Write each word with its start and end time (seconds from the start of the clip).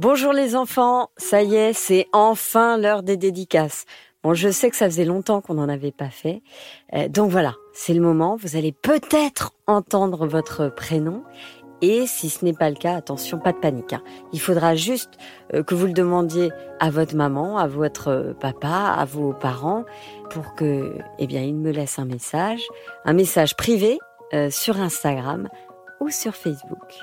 Bonjour 0.00 0.32
les 0.32 0.54
enfants, 0.54 1.10
ça 1.16 1.42
y 1.42 1.56
est, 1.56 1.72
c'est 1.72 2.06
enfin 2.12 2.78
l'heure 2.78 3.02
des 3.02 3.16
dédicaces. 3.16 3.84
Bon, 4.22 4.32
je 4.32 4.48
sais 4.48 4.70
que 4.70 4.76
ça 4.76 4.86
faisait 4.86 5.04
longtemps 5.04 5.40
qu'on 5.40 5.54
n'en 5.54 5.68
avait 5.68 5.90
pas 5.90 6.08
fait. 6.08 6.40
Euh, 6.94 7.08
donc 7.08 7.32
voilà, 7.32 7.54
c'est 7.72 7.94
le 7.94 8.00
moment. 8.00 8.36
Vous 8.36 8.54
allez 8.54 8.70
peut-être 8.70 9.54
entendre 9.66 10.28
votre 10.28 10.68
prénom. 10.68 11.24
Et 11.82 12.06
si 12.06 12.30
ce 12.30 12.44
n'est 12.44 12.52
pas 12.52 12.70
le 12.70 12.76
cas, 12.76 12.94
attention, 12.94 13.40
pas 13.40 13.50
de 13.50 13.58
panique. 13.58 13.92
hein. 13.92 14.02
Il 14.32 14.40
faudra 14.40 14.76
juste 14.76 15.14
euh, 15.52 15.64
que 15.64 15.74
vous 15.74 15.86
le 15.86 15.92
demandiez 15.92 16.52
à 16.78 16.90
votre 16.90 17.16
maman, 17.16 17.58
à 17.58 17.66
votre 17.66 18.36
papa, 18.38 18.94
à 18.96 19.04
vos 19.04 19.32
parents, 19.32 19.84
pour 20.30 20.54
que, 20.54 20.96
eh 21.18 21.26
bien, 21.26 21.42
ils 21.42 21.56
me 21.56 21.72
laissent 21.72 21.98
un 21.98 22.04
message, 22.04 22.62
un 23.04 23.14
message 23.14 23.56
privé 23.56 23.98
euh, 24.32 24.48
sur 24.48 24.80
Instagram 24.80 25.48
ou 26.00 26.08
sur 26.08 26.36
Facebook. 26.36 26.94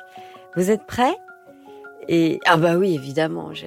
Vous 0.55 0.71
êtes 0.71 0.86
prêts? 0.86 1.18
Et 2.08 2.40
ah 2.46 2.58
bah 2.58 2.76
oui, 2.76 2.96
évidemment, 2.96 3.54
je 3.54 3.66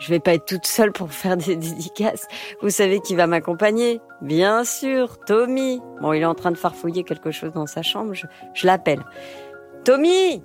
je 0.00 0.08
vais 0.10 0.20
pas 0.20 0.34
être 0.34 0.44
toute 0.44 0.66
seule 0.66 0.92
pour 0.92 1.12
faire 1.12 1.36
des 1.36 1.56
dédicaces. 1.56 2.26
Vous 2.60 2.70
savez 2.70 3.00
qui 3.00 3.14
va 3.14 3.26
m'accompagner 3.26 4.00
Bien 4.20 4.64
sûr, 4.64 5.18
Tommy. 5.24 5.80
Bon, 6.00 6.12
il 6.12 6.22
est 6.22 6.26
en 6.26 6.34
train 6.34 6.50
de 6.50 6.56
farfouiller 6.56 7.04
quelque 7.04 7.30
chose 7.30 7.52
dans 7.52 7.66
sa 7.66 7.82
chambre. 7.82 8.12
Je, 8.12 8.26
je 8.54 8.66
l'appelle. 8.66 9.04
Tommy 9.84 10.42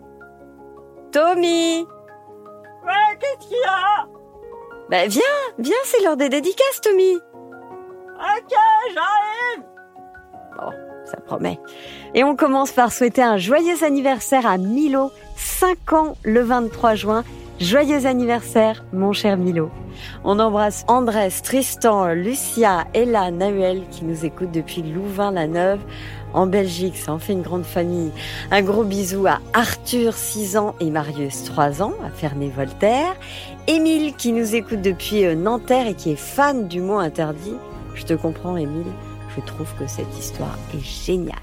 Tommy 1.12 1.86
Ouais, 2.86 3.18
qu'est-ce 3.20 3.48
qu'il 3.48 3.58
y 3.58 3.68
a? 3.68 4.08
Bah 4.90 5.08
viens, 5.08 5.22
viens, 5.58 5.76
c'est 5.84 6.02
l'heure 6.04 6.18
des 6.18 6.30
dédicaces, 6.30 6.82
Tommy. 6.82 7.16
Ok, 7.16 8.54
j'arrive 8.94 9.66
ça 11.10 11.18
promet. 11.18 11.60
Et 12.14 12.24
on 12.24 12.36
commence 12.36 12.72
par 12.72 12.92
souhaiter 12.92 13.22
un 13.22 13.38
joyeux 13.38 13.84
anniversaire 13.84 14.46
à 14.46 14.58
Milo, 14.58 15.12
5 15.36 15.94
ans 15.94 16.18
le 16.24 16.42
23 16.42 16.96
juin. 16.96 17.24
Joyeux 17.60 18.06
anniversaire, 18.06 18.86
mon 18.94 19.12
cher 19.12 19.36
Milo. 19.36 19.70
On 20.24 20.40
embrasse 20.40 20.86
Andrés, 20.88 21.34
Tristan, 21.44 22.14
Lucia, 22.14 22.86
Ella, 22.94 23.32
Nahuel 23.32 23.84
qui 23.92 24.06
nous 24.06 24.24
écoutent 24.24 24.52
depuis 24.52 24.82
Louvain-la-Neuve 24.82 25.82
en 26.34 26.48
Belgique. 26.48 26.96
Ça 26.96 27.12
en 27.12 27.20
fait 27.20 27.34
une 27.34 27.42
grande 27.42 27.66
famille. 27.66 28.12
Un 28.52 28.62
gros 28.62 28.86
bisou 28.86 29.28
à 29.28 29.40
Arthur, 29.54 30.14
6 30.14 30.58
ans, 30.58 30.76
et 30.80 30.90
Marius, 30.90 31.44
3 31.44 31.82
ans, 31.82 31.94
à 32.06 32.10
Ferney-Voltaire. 32.10 33.16
Émile 33.68 34.16
qui 34.16 34.32
nous 34.32 34.56
écoute 34.56 34.82
depuis 34.82 35.26
euh, 35.26 35.36
Nanterre 35.36 35.88
et 35.88 35.96
qui 35.96 36.12
est 36.12 36.20
fan 36.20 36.68
du 36.68 36.80
mot 36.82 36.98
interdit. 36.98 37.56
Je 37.94 38.06
te 38.06 38.14
comprends, 38.14 38.56
Émile. 38.56 38.86
Je 39.36 39.42
trouve 39.42 39.74
que 39.76 39.88
cette 39.88 40.18
histoire 40.18 40.58
est 40.74 40.84
géniale. 40.84 41.38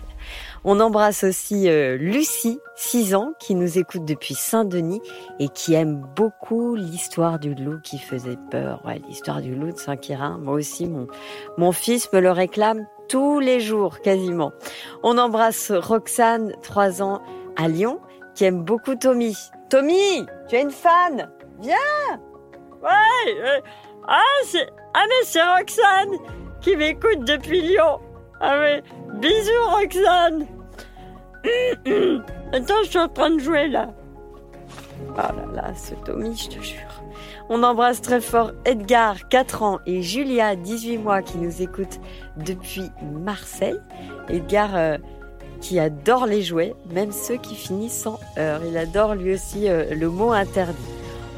On 0.64 0.80
embrasse 0.80 1.22
aussi 1.22 1.68
euh, 1.68 1.96
Lucie, 1.96 2.58
6 2.74 3.14
ans, 3.14 3.32
qui 3.38 3.54
nous 3.54 3.78
écoute 3.78 4.04
depuis 4.04 4.34
Saint-Denis 4.34 5.00
et 5.38 5.48
qui 5.48 5.74
aime 5.74 6.04
beaucoup 6.16 6.74
l'histoire 6.74 7.38
du 7.38 7.54
loup 7.54 7.78
qui 7.84 7.98
faisait 7.98 8.38
peur. 8.50 8.82
Ouais, 8.84 9.00
l'histoire 9.06 9.40
du 9.40 9.54
loup 9.54 9.70
de 9.70 9.78
Saint-Quirin. 9.78 10.38
Moi 10.38 10.54
aussi, 10.54 10.86
mon, 10.86 11.06
mon 11.56 11.70
fils 11.70 12.12
me 12.12 12.20
le 12.20 12.32
réclame 12.32 12.84
tous 13.08 13.38
les 13.38 13.60
jours, 13.60 14.00
quasiment. 14.00 14.52
On 15.04 15.18
embrasse 15.18 15.70
Roxane, 15.70 16.52
3 16.62 17.00
ans, 17.02 17.22
à 17.56 17.68
Lyon, 17.68 18.00
qui 18.34 18.44
aime 18.44 18.64
beaucoup 18.64 18.96
Tommy. 18.96 19.36
Tommy, 19.70 20.26
tu 20.48 20.56
es 20.56 20.62
une 20.62 20.70
fan 20.70 21.30
Viens 21.60 21.76
Ouais 22.82 23.34
euh, 23.40 23.60
Ah, 24.08 24.20
c'est... 24.44 24.68
Ah, 24.94 25.04
mais 25.08 25.24
c'est 25.24 25.42
Roxane 25.42 26.45
qui 26.60 26.76
m'écoute 26.76 27.24
depuis 27.24 27.62
Lyon 27.62 28.00
Ah 28.40 28.58
ouais, 28.58 28.82
bisous 29.20 29.70
Roxane 29.70 30.46
Attends, 32.52 32.82
je 32.84 32.88
suis 32.88 32.98
en 32.98 33.08
train 33.08 33.30
de 33.30 33.38
jouer 33.40 33.68
là. 33.68 33.88
Oh 35.12 35.16
là 35.16 35.46
là, 35.54 35.74
ce 35.74 35.94
Tommy, 35.94 36.36
je 36.36 36.48
te 36.48 36.62
jure. 36.62 37.02
On 37.48 37.62
embrasse 37.62 38.00
très 38.00 38.20
fort 38.20 38.52
Edgar, 38.64 39.28
4 39.28 39.62
ans, 39.62 39.78
et 39.86 40.02
Julia, 40.02 40.56
18 40.56 40.98
mois, 40.98 41.22
qui 41.22 41.38
nous 41.38 41.62
écoute 41.62 42.00
depuis 42.36 42.90
Marseille. 43.02 43.78
Edgar, 44.28 44.70
euh, 44.74 44.98
qui 45.60 45.78
adore 45.78 46.26
les 46.26 46.42
jouets, 46.42 46.74
même 46.90 47.12
ceux 47.12 47.36
qui 47.36 47.54
finissent 47.54 48.06
en 48.06 48.18
heure. 48.38 48.60
Il 48.66 48.76
adore 48.76 49.14
lui 49.14 49.34
aussi 49.34 49.68
euh, 49.68 49.94
le 49.94 50.08
mot 50.08 50.32
interdit. 50.32 50.76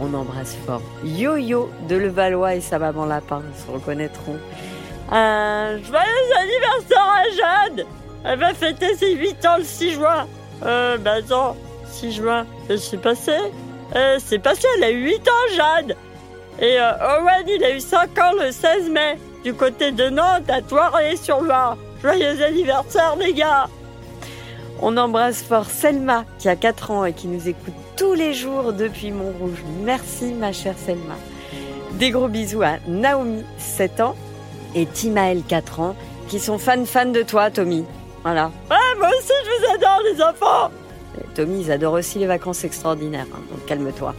On 0.01 0.15
embrasse 0.15 0.57
fort 0.67 0.83
Yo-Yo 1.05 1.69
de 1.89 1.97
Levallois 1.97 2.55
et 2.55 2.61
sa 2.61 2.79
maman 2.79 3.05
Lapin, 3.05 3.43
ils 3.53 3.61
se 3.61 3.71
reconnaîtront. 3.71 4.37
Un 5.11 5.79
joyeux 5.83 6.37
anniversaire 6.39 7.07
à 7.07 7.25
Jeanne 7.31 7.87
Elle 8.25 8.39
va 8.39 8.53
fêter 8.53 8.95
ses 8.95 9.15
8 9.15 9.47
ans 9.47 9.57
le 9.59 9.65
6 9.65 9.93
juin. 9.93 10.27
Euh, 10.67 10.99
bah 10.99 11.15
attends, 11.19 11.57
6 11.93 12.13
juin, 12.13 12.47
qui 12.69 12.79
s'est 12.79 12.99
passé 12.99 13.33
euh, 13.97 14.19
C'est 14.19 14.39
passé, 14.39 14.67
elle 14.77 14.85
a 14.85 14.91
eu 14.91 15.05
8 15.05 15.29
ans, 15.29 15.57
Jeanne 15.57 15.95
Et 16.61 16.79
euh, 16.79 17.21
Owen, 17.21 17.49
il 17.49 17.65
a 17.65 17.75
eu 17.75 17.81
5 17.81 18.19
ans 18.19 18.33
le 18.39 18.53
16 18.53 18.91
mai, 18.91 19.19
du 19.45 19.55
côté 19.55 19.93
de 19.93 20.11
Nantes, 20.11 20.51
à 20.51 20.61
Toiré-sur-Loire. 20.61 21.79
Joyeux 22.03 22.43
anniversaire, 22.43 23.17
les 23.17 23.33
gars 23.33 23.69
On 24.83 24.97
embrasse 24.99 25.43
fort 25.43 25.71
Selma, 25.71 26.27
qui 26.39 26.51
a 26.51 26.57
4 26.57 26.91
ans 26.91 27.05
et 27.07 27.15
qui 27.15 27.29
nous 27.29 27.49
écoute 27.49 27.75
tous 27.97 28.13
les 28.13 28.35
jours 28.35 28.75
depuis 28.75 29.11
Montrouge. 29.11 29.65
Merci, 29.85 30.35
ma 30.35 30.53
chère 30.53 30.77
Selma. 30.77 31.17
Des 31.93 32.11
gros 32.11 32.29
bisous 32.29 32.63
à 32.63 32.75
Naomi, 32.87 33.43
7 33.57 34.01
ans, 34.01 34.15
et 34.75 34.87
Timaël, 34.87 35.43
4 35.47 35.81
ans, 35.81 35.97
qui 36.29 36.39
sont 36.39 36.59
fans-fans 36.59 37.07
de 37.07 37.23
toi, 37.23 37.51
Tommy. 37.51 37.85
Voilà. 38.23 38.51
Ah, 38.71 38.77
moi 38.99 39.09
aussi, 39.09 39.33
je 39.45 39.67
vous 39.67 39.75
adore, 39.75 40.01
les 40.13 40.23
enfants 40.23 40.71
Tommy, 41.35 41.63
ils 41.63 41.73
adorent 41.73 41.95
aussi 41.95 42.19
les 42.19 42.27
vacances 42.27 42.65
extraordinaires, 42.65 43.27
hein, 43.33 43.41
donc 43.51 43.65
calme-toi. 43.67 44.15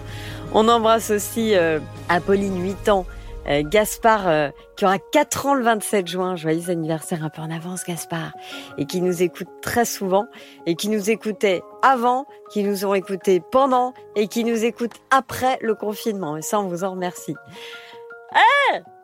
On 0.53 0.67
embrasse 0.67 1.11
aussi 1.11 1.55
euh, 1.55 1.79
Apolline, 2.09 2.61
8 2.61 2.89
ans, 2.89 3.05
euh, 3.47 3.61
Gaspard, 3.63 4.27
euh, 4.27 4.49
qui 4.75 4.85
aura 4.85 4.97
4 4.99 5.45
ans 5.45 5.53
le 5.53 5.63
27 5.63 6.07
juin. 6.07 6.35
Joyeux 6.35 6.69
anniversaire 6.69 7.23
un 7.23 7.29
peu 7.29 7.41
en 7.41 7.51
avance, 7.51 7.83
Gaspard. 7.85 8.31
Et 8.77 8.85
qui 8.85 9.01
nous 9.01 9.21
écoute 9.21 9.47
très 9.61 9.85
souvent, 9.85 10.25
et 10.65 10.75
qui 10.75 10.89
nous 10.89 11.09
écoutait 11.09 11.61
avant, 11.81 12.25
qui 12.51 12.63
nous 12.63 12.85
ont 12.85 12.93
écoutés 12.93 13.41
pendant, 13.51 13.93
et 14.15 14.27
qui 14.27 14.43
nous 14.43 14.65
écoute 14.65 14.93
après 15.11 15.57
le 15.61 15.75
confinement. 15.75 16.37
Et 16.37 16.41
ça, 16.41 16.59
on 16.59 16.67
vous 16.67 16.83
en 16.83 16.91
remercie. 16.91 17.35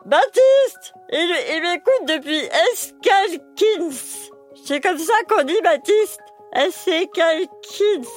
Baptiste 0.05 0.93
Il, 1.11 1.61
m'écoute 1.63 2.07
depuis 2.07 2.41
Escalkins. 2.71 4.29
C'est 4.63 4.79
comme 4.79 4.99
ça 4.99 5.13
qu'on 5.27 5.43
dit 5.43 5.57
Baptiste. 5.63 6.21
Escalkins. 6.53 8.07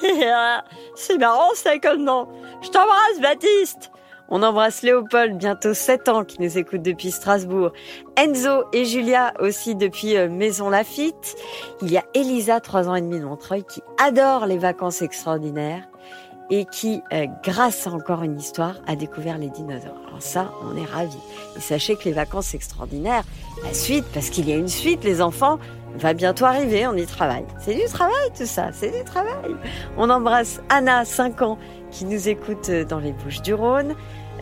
C'est 0.94 1.18
marrant 1.18 1.52
ça 1.54 1.78
comme 1.78 2.04
nom. 2.04 2.28
Je 2.62 2.68
t'embrasse 2.68 3.20
Baptiste. 3.20 3.90
On 4.28 4.42
embrasse 4.44 4.82
Léopold, 4.82 5.36
bientôt 5.36 5.74
7 5.74 6.08
ans, 6.08 6.24
qui 6.24 6.40
nous 6.40 6.56
écoute 6.56 6.80
depuis 6.80 7.10
Strasbourg. 7.10 7.72
Enzo 8.16 8.64
et 8.72 8.84
Julia 8.84 9.34
aussi 9.40 9.74
depuis 9.74 10.16
euh, 10.16 10.28
Maison 10.30 10.70
Lafitte. 10.70 11.36
Il 11.82 11.90
y 11.90 11.98
a 11.98 12.04
Elisa, 12.14 12.60
3 12.60 12.88
ans 12.88 12.94
et 12.94 13.02
demi 13.02 13.18
de 13.18 13.24
Montreuil, 13.24 13.64
qui 13.64 13.82
adore 13.98 14.46
les 14.46 14.58
vacances 14.58 15.02
extraordinaires 15.02 15.86
et 16.52 16.66
qui, 16.66 17.02
euh, 17.14 17.26
grâce 17.42 17.86
à 17.86 17.92
encore 17.92 18.22
une 18.22 18.38
histoire, 18.38 18.74
a 18.86 18.94
découvert 18.94 19.38
les 19.38 19.48
dinosaures. 19.48 19.96
Alors 20.06 20.20
ça, 20.20 20.52
on 20.62 20.76
est 20.76 20.84
ravis. 20.84 21.16
Et 21.56 21.60
sachez 21.60 21.96
que 21.96 22.04
les 22.04 22.12
vacances 22.12 22.52
extraordinaires, 22.52 23.24
la 23.64 23.72
suite, 23.72 24.04
parce 24.12 24.28
qu'il 24.28 24.46
y 24.46 24.52
a 24.52 24.56
une 24.56 24.68
suite, 24.68 25.02
les 25.02 25.22
enfants, 25.22 25.58
va 25.96 26.12
bientôt 26.12 26.44
arriver, 26.44 26.86
on 26.86 26.94
y 26.94 27.06
travaille. 27.06 27.46
C'est 27.58 27.74
du 27.74 27.86
travail 27.86 28.28
tout 28.36 28.44
ça, 28.44 28.68
c'est 28.70 28.90
du 28.90 29.02
travail. 29.02 29.56
On 29.96 30.10
embrasse 30.10 30.60
Anna, 30.68 31.06
5 31.06 31.40
ans, 31.40 31.58
qui 31.90 32.04
nous 32.04 32.28
écoute 32.28 32.68
euh, 32.68 32.84
dans 32.84 32.98
les 32.98 33.12
Bouches 33.12 33.40
du 33.40 33.54
Rhône. 33.54 33.94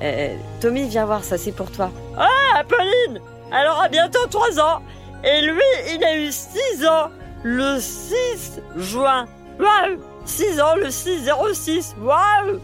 Euh, 0.03 0.35
Tommy, 0.61 0.89
viens 0.89 1.05
voir, 1.05 1.23
ça 1.23 1.39
c'est 1.39 1.53
pour 1.53 1.71
toi. 1.71 1.93
Ah, 2.19 2.65
Pauline 2.69 3.23
Elle 3.53 3.69
aura 3.69 3.89
bientôt 3.89 4.27
3 4.29 4.59
ans. 4.59 4.83
Et 5.23 5.43
lui, 5.43 5.95
il 5.95 6.03
a 6.03 6.17
eu 6.17 6.33
6 6.33 6.87
ans 6.87 7.11
le 7.45 7.79
6 7.79 8.61
juin. 8.77 9.27
Waouh 9.61 10.10
6 10.31 10.61
ans 10.61 10.77
le 10.77 10.87
6-06. 10.87 11.97
Waouh 12.01 12.61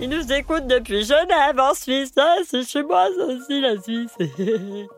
Il 0.00 0.08
nous 0.08 0.32
écoute 0.32 0.66
depuis 0.66 1.04
Genève, 1.04 1.58
en 1.58 1.74
Suisse. 1.74 2.12
Ah, 2.16 2.36
c'est 2.46 2.66
chez 2.66 2.82
moi, 2.82 3.06
ça 3.14 3.26
aussi, 3.26 3.60
la 3.60 3.80
Suisse. 3.80 4.16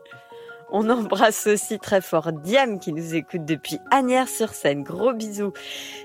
On 0.71 0.89
embrasse 0.89 1.45
aussi 1.45 1.77
très 1.77 1.99
fort 1.99 2.31
Diam 2.31 2.79
qui 2.79 2.93
nous 2.93 3.15
écoute 3.15 3.43
depuis 3.43 3.79
Agnières-sur-Seine. 3.91 4.83
Gros 4.83 5.11
bisous. 5.11 5.51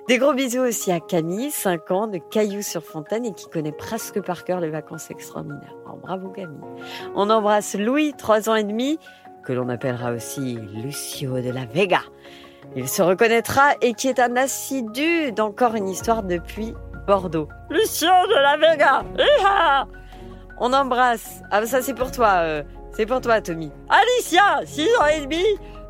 Des 0.09 0.19
gros 0.19 0.35
bisous 0.35 0.63
aussi 0.63 0.91
à 0.91 0.99
Camille, 0.99 1.53
5 1.53 1.91
ans, 1.93 2.07
de 2.09 2.19
Cailloux-sur-Fontaine 2.19 3.25
et 3.25 3.33
qui 3.33 3.49
connaît 3.49 3.73
presque 3.73 4.21
par 4.21 4.43
cœur 4.43 4.59
les 4.61 4.71
vacances 4.71 5.13
extraordinaires. 5.13 5.77
Alors, 5.85 5.99
bravo 5.99 6.31
Camille. 6.31 6.59
On 7.15 7.31
embrasse 7.31 7.77
Louis, 7.77 8.15
3 8.19 8.51
ans 8.51 8.57
et 8.57 8.65
demi, 8.65 8.99
que 9.45 9.53
l'on 9.53 9.69
appellera 9.69 10.11
aussi 10.11 10.59
Lucio 10.75 11.41
de 11.41 11.51
la 11.51 11.67
Vega. 11.67 12.01
Il 12.77 12.89
se 12.89 13.03
reconnaîtra 13.03 13.73
et 13.81 13.95
qui 13.95 14.09
est 14.09 14.21
un 14.21 14.37
assidu 14.37 15.33
d'encore 15.33 15.75
une 15.75 15.89
histoire 15.89 16.23
depuis 16.23 16.75
Bordeaux. 17.07 17.49
Lucien 17.69 18.13
de 18.29 18.35
la 18.35 18.57
Vega 18.57 19.03
Iha 19.19 19.87
On 20.59 20.73
embrasse. 20.73 21.41
Ah, 21.51 21.65
ça 21.67 21.83
c'est 21.83 21.95
pour 21.95 22.13
toi. 22.13 22.29
euh, 22.43 22.63
c'est 22.93 23.07
pour 23.07 23.21
toi, 23.21 23.41
Tommy. 23.41 23.73
Alicia, 23.89 24.61
6 24.65 24.83
ans 25.01 25.07
et 25.07 25.21
demi, 25.23 25.45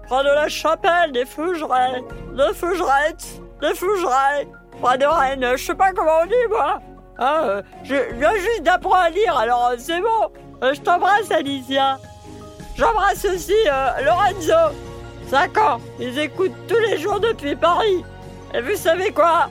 près 0.06 0.22
de 0.22 0.28
la 0.28 0.48
chapelle 0.48 1.12
des 1.12 1.24
Fougerets, 1.26 2.02
de 2.34 2.52
Fougerettes, 2.54 3.40
de 3.60 3.68
Fougerets, 3.68 4.46
près 4.80 4.98
de 4.98 5.06
Rennes, 5.06 5.46
je 5.56 5.64
sais 5.64 5.74
pas 5.74 5.92
comment 5.92 6.20
on 6.22 6.26
dit, 6.26 6.34
moi. 6.50 6.80
Ah, 7.18 7.42
euh, 7.44 7.62
je 7.84 7.94
viens 8.14 8.34
juste 8.34 8.62
d'apprendre 8.62 8.96
à 8.96 9.10
lire, 9.10 9.36
alors 9.36 9.68
euh, 9.72 9.76
c'est 9.78 10.00
bon. 10.00 10.30
Je 10.62 10.80
t'embrasse, 10.80 11.30
Alicia. 11.30 11.98
J'embrasse 12.76 13.24
aussi 13.24 13.54
Lorenzo. 14.04 14.74
5 15.30 15.58
ans. 15.58 15.80
Ils 15.98 16.18
écoutent 16.18 16.52
tous 16.68 16.78
les 16.90 16.98
jours 16.98 17.20
depuis 17.20 17.54
Paris. 17.56 18.04
Et 18.54 18.60
vous 18.60 18.76
savez 18.76 19.12
quoi? 19.12 19.48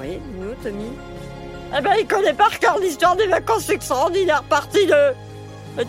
Oui, 0.00 0.20
nous, 0.38 0.52
Tommy? 0.62 0.90
Eh 1.76 1.80
ben, 1.80 1.92
il 1.98 2.06
connaît 2.06 2.34
par 2.34 2.58
cœur 2.58 2.78
l'histoire 2.78 3.16
des 3.16 3.26
vacances 3.26 3.68
extraordinaires, 3.70 4.42
partie 4.44 4.86
2. 4.86 4.92
Euh, 4.94 5.14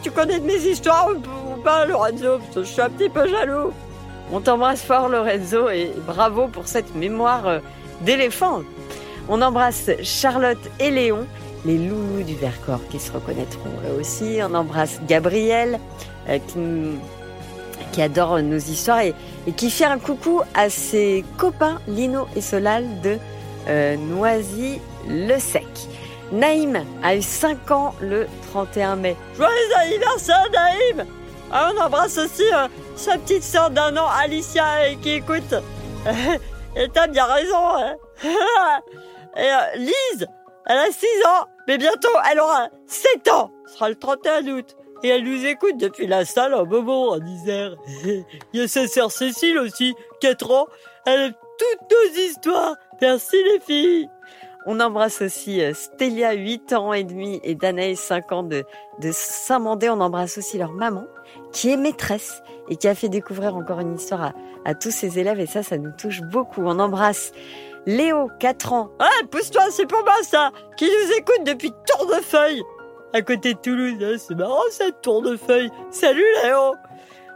Tu 0.01 0.09
connais 0.11 0.39
de 0.39 0.45
mes 0.45 0.55
histoires 0.65 1.09
ou, 1.09 1.61
pas, 1.61 1.85
Lorenzo? 1.85 2.39
Je 2.55 2.61
suis 2.63 2.81
un 2.81 2.89
petit 2.89 3.09
peu 3.09 3.27
jaloux. 3.27 3.71
On 4.31 4.39
t'embrasse 4.41 4.81
fort, 4.81 5.09
Lorenzo, 5.09 5.69
et 5.69 5.91
bravo 6.07 6.47
pour 6.47 6.67
cette 6.67 6.95
mémoire 6.95 7.45
euh, 7.47 7.59
d'éléphant. 8.01 8.61
On 9.29 9.41
embrasse 9.41 9.89
Charlotte 10.01 10.57
et 10.79 10.89
Léon, 10.91 11.25
les 11.65 11.77
loulous 11.77 12.23
du 12.23 12.35
Vercors 12.35 12.87
qui 12.89 12.99
se 12.99 13.11
reconnaîtront 13.11 13.69
eux 13.89 13.99
aussi. 13.99 14.39
On 14.41 14.53
embrasse 14.55 14.99
Gabriel, 15.07 15.79
euh, 16.29 16.39
qui, 16.47 16.57
nous- 16.57 16.97
qui 17.95 18.01
adore 18.01 18.41
nos 18.41 18.57
histoires 18.57 18.99
et, 18.99 19.13
qui 19.55 19.71
fait 19.71 19.85
un 19.85 19.99
coucou 19.99 20.41
à 20.53 20.69
ses 20.69 21.23
copains 21.37 21.79
Lino 21.87 22.27
et 22.35 22.41
Solal 22.41 22.85
de 22.99 23.17
euh, 23.69 23.95
Noisy-le-Sec. 23.95 25.65
Naïm 26.33 26.83
a 27.01 27.15
eu 27.15 27.21
5 27.21 27.71
ans 27.71 27.95
le 28.01 28.27
31 28.51 28.97
mai. 28.97 29.15
Joyeux 29.37 29.75
anniversaire, 29.79 30.45
Naïm 30.51 31.05
Ah, 31.53 31.71
On 31.73 31.81
embrasse 31.81 32.17
aussi 32.17 32.43
euh, 32.53 32.67
sa 32.97 33.17
petite 33.17 33.43
sœur 33.43 33.69
d'un 33.69 33.95
an, 33.95 34.07
Alicia, 34.21 34.89
et 34.89 34.97
qui 34.97 35.11
écoute. 35.11 35.53
et 36.75 36.89
t'as 36.93 37.07
bien 37.07 37.25
raison. 37.25 37.77
hein. 37.77 37.95
et 39.37 39.39
euh, 39.39 39.77
Lise, 39.77 40.27
elle 40.65 40.77
a 40.79 40.91
6 40.91 41.05
ans, 41.27 41.45
mais 41.69 41.77
bientôt 41.77 42.09
elle 42.29 42.41
aura 42.41 42.67
7 42.87 43.29
ans. 43.29 43.51
Ce 43.67 43.75
sera 43.75 43.87
le 43.87 43.95
31 43.95 44.45
août. 44.47 44.75
Et 45.03 45.09
elle 45.09 45.23
nous 45.23 45.45
écoute 45.45 45.77
depuis 45.77 46.07
la 46.07 46.25
salle 46.25 46.53
en 46.53 46.65
Beaumont, 46.65 47.11
en 47.11 47.25
Isère. 47.25 47.75
Il 48.53 48.59
y 48.59 48.61
a 48.61 48.67
sa 48.67 48.87
sœur 48.87 49.11
Cécile 49.11 49.59
aussi, 49.59 49.93
4 50.21 50.51
ans. 50.51 50.67
Elle 51.05 51.19
aime 51.19 51.33
toutes 51.59 51.91
nos 51.91 52.21
histoires. 52.21 52.75
Merci 53.01 53.37
les 53.43 53.59
filles. 53.59 54.09
On 54.65 54.79
embrasse 54.79 55.21
aussi 55.21 55.61
euh, 55.61 55.73
Stélia, 55.75 56.33
8 56.33 56.73
ans 56.73 56.91
et 56.91 57.03
demi, 57.03 57.39
et 57.43 57.53
Danaï, 57.53 57.95
5 57.95 58.31
ans 58.31 58.43
de, 58.43 58.63
de 58.99 59.11
Saint-Mandé. 59.11 59.89
On 59.89 60.01
embrasse 60.01 60.39
aussi 60.39 60.57
leur 60.57 60.71
maman, 60.71 61.05
qui 61.51 61.69
est 61.69 61.77
maîtresse 61.77 62.41
et 62.69 62.75
qui 62.75 62.87
a 62.87 62.95
fait 62.95 63.09
découvrir 63.09 63.55
encore 63.55 63.79
une 63.79 63.93
histoire 63.93 64.23
à, 64.23 64.33
à 64.65 64.73
tous 64.73 64.89
ses 64.89 65.19
élèves. 65.19 65.39
Et 65.39 65.45
ça, 65.45 65.61
ça 65.61 65.77
nous 65.77 65.91
touche 65.91 66.21
beaucoup. 66.21 66.63
On 66.65 66.79
embrasse 66.79 67.31
Léo, 67.85 68.29
4 68.39 68.73
ans. 68.73 68.89
Ouais, 68.99 69.27
pousse-toi, 69.29 69.65
c'est 69.69 69.85
pour 69.85 70.03
moi 70.03 70.15
ça, 70.23 70.51
qui 70.77 70.85
nous 70.85 71.15
écoute 71.15 71.43
depuis 71.45 71.71
Tournefeuille, 71.85 72.63
à 73.15 73.21
côté 73.21 73.53
de 73.53 73.59
Toulouse. 73.59 73.95
hein, 74.01 74.17
c'est 74.17 74.35
marrant 74.35 74.59
cette 74.71 75.01
Tournefeuille. 75.01 75.71
Salut 75.89 76.25
Léo 76.43 76.75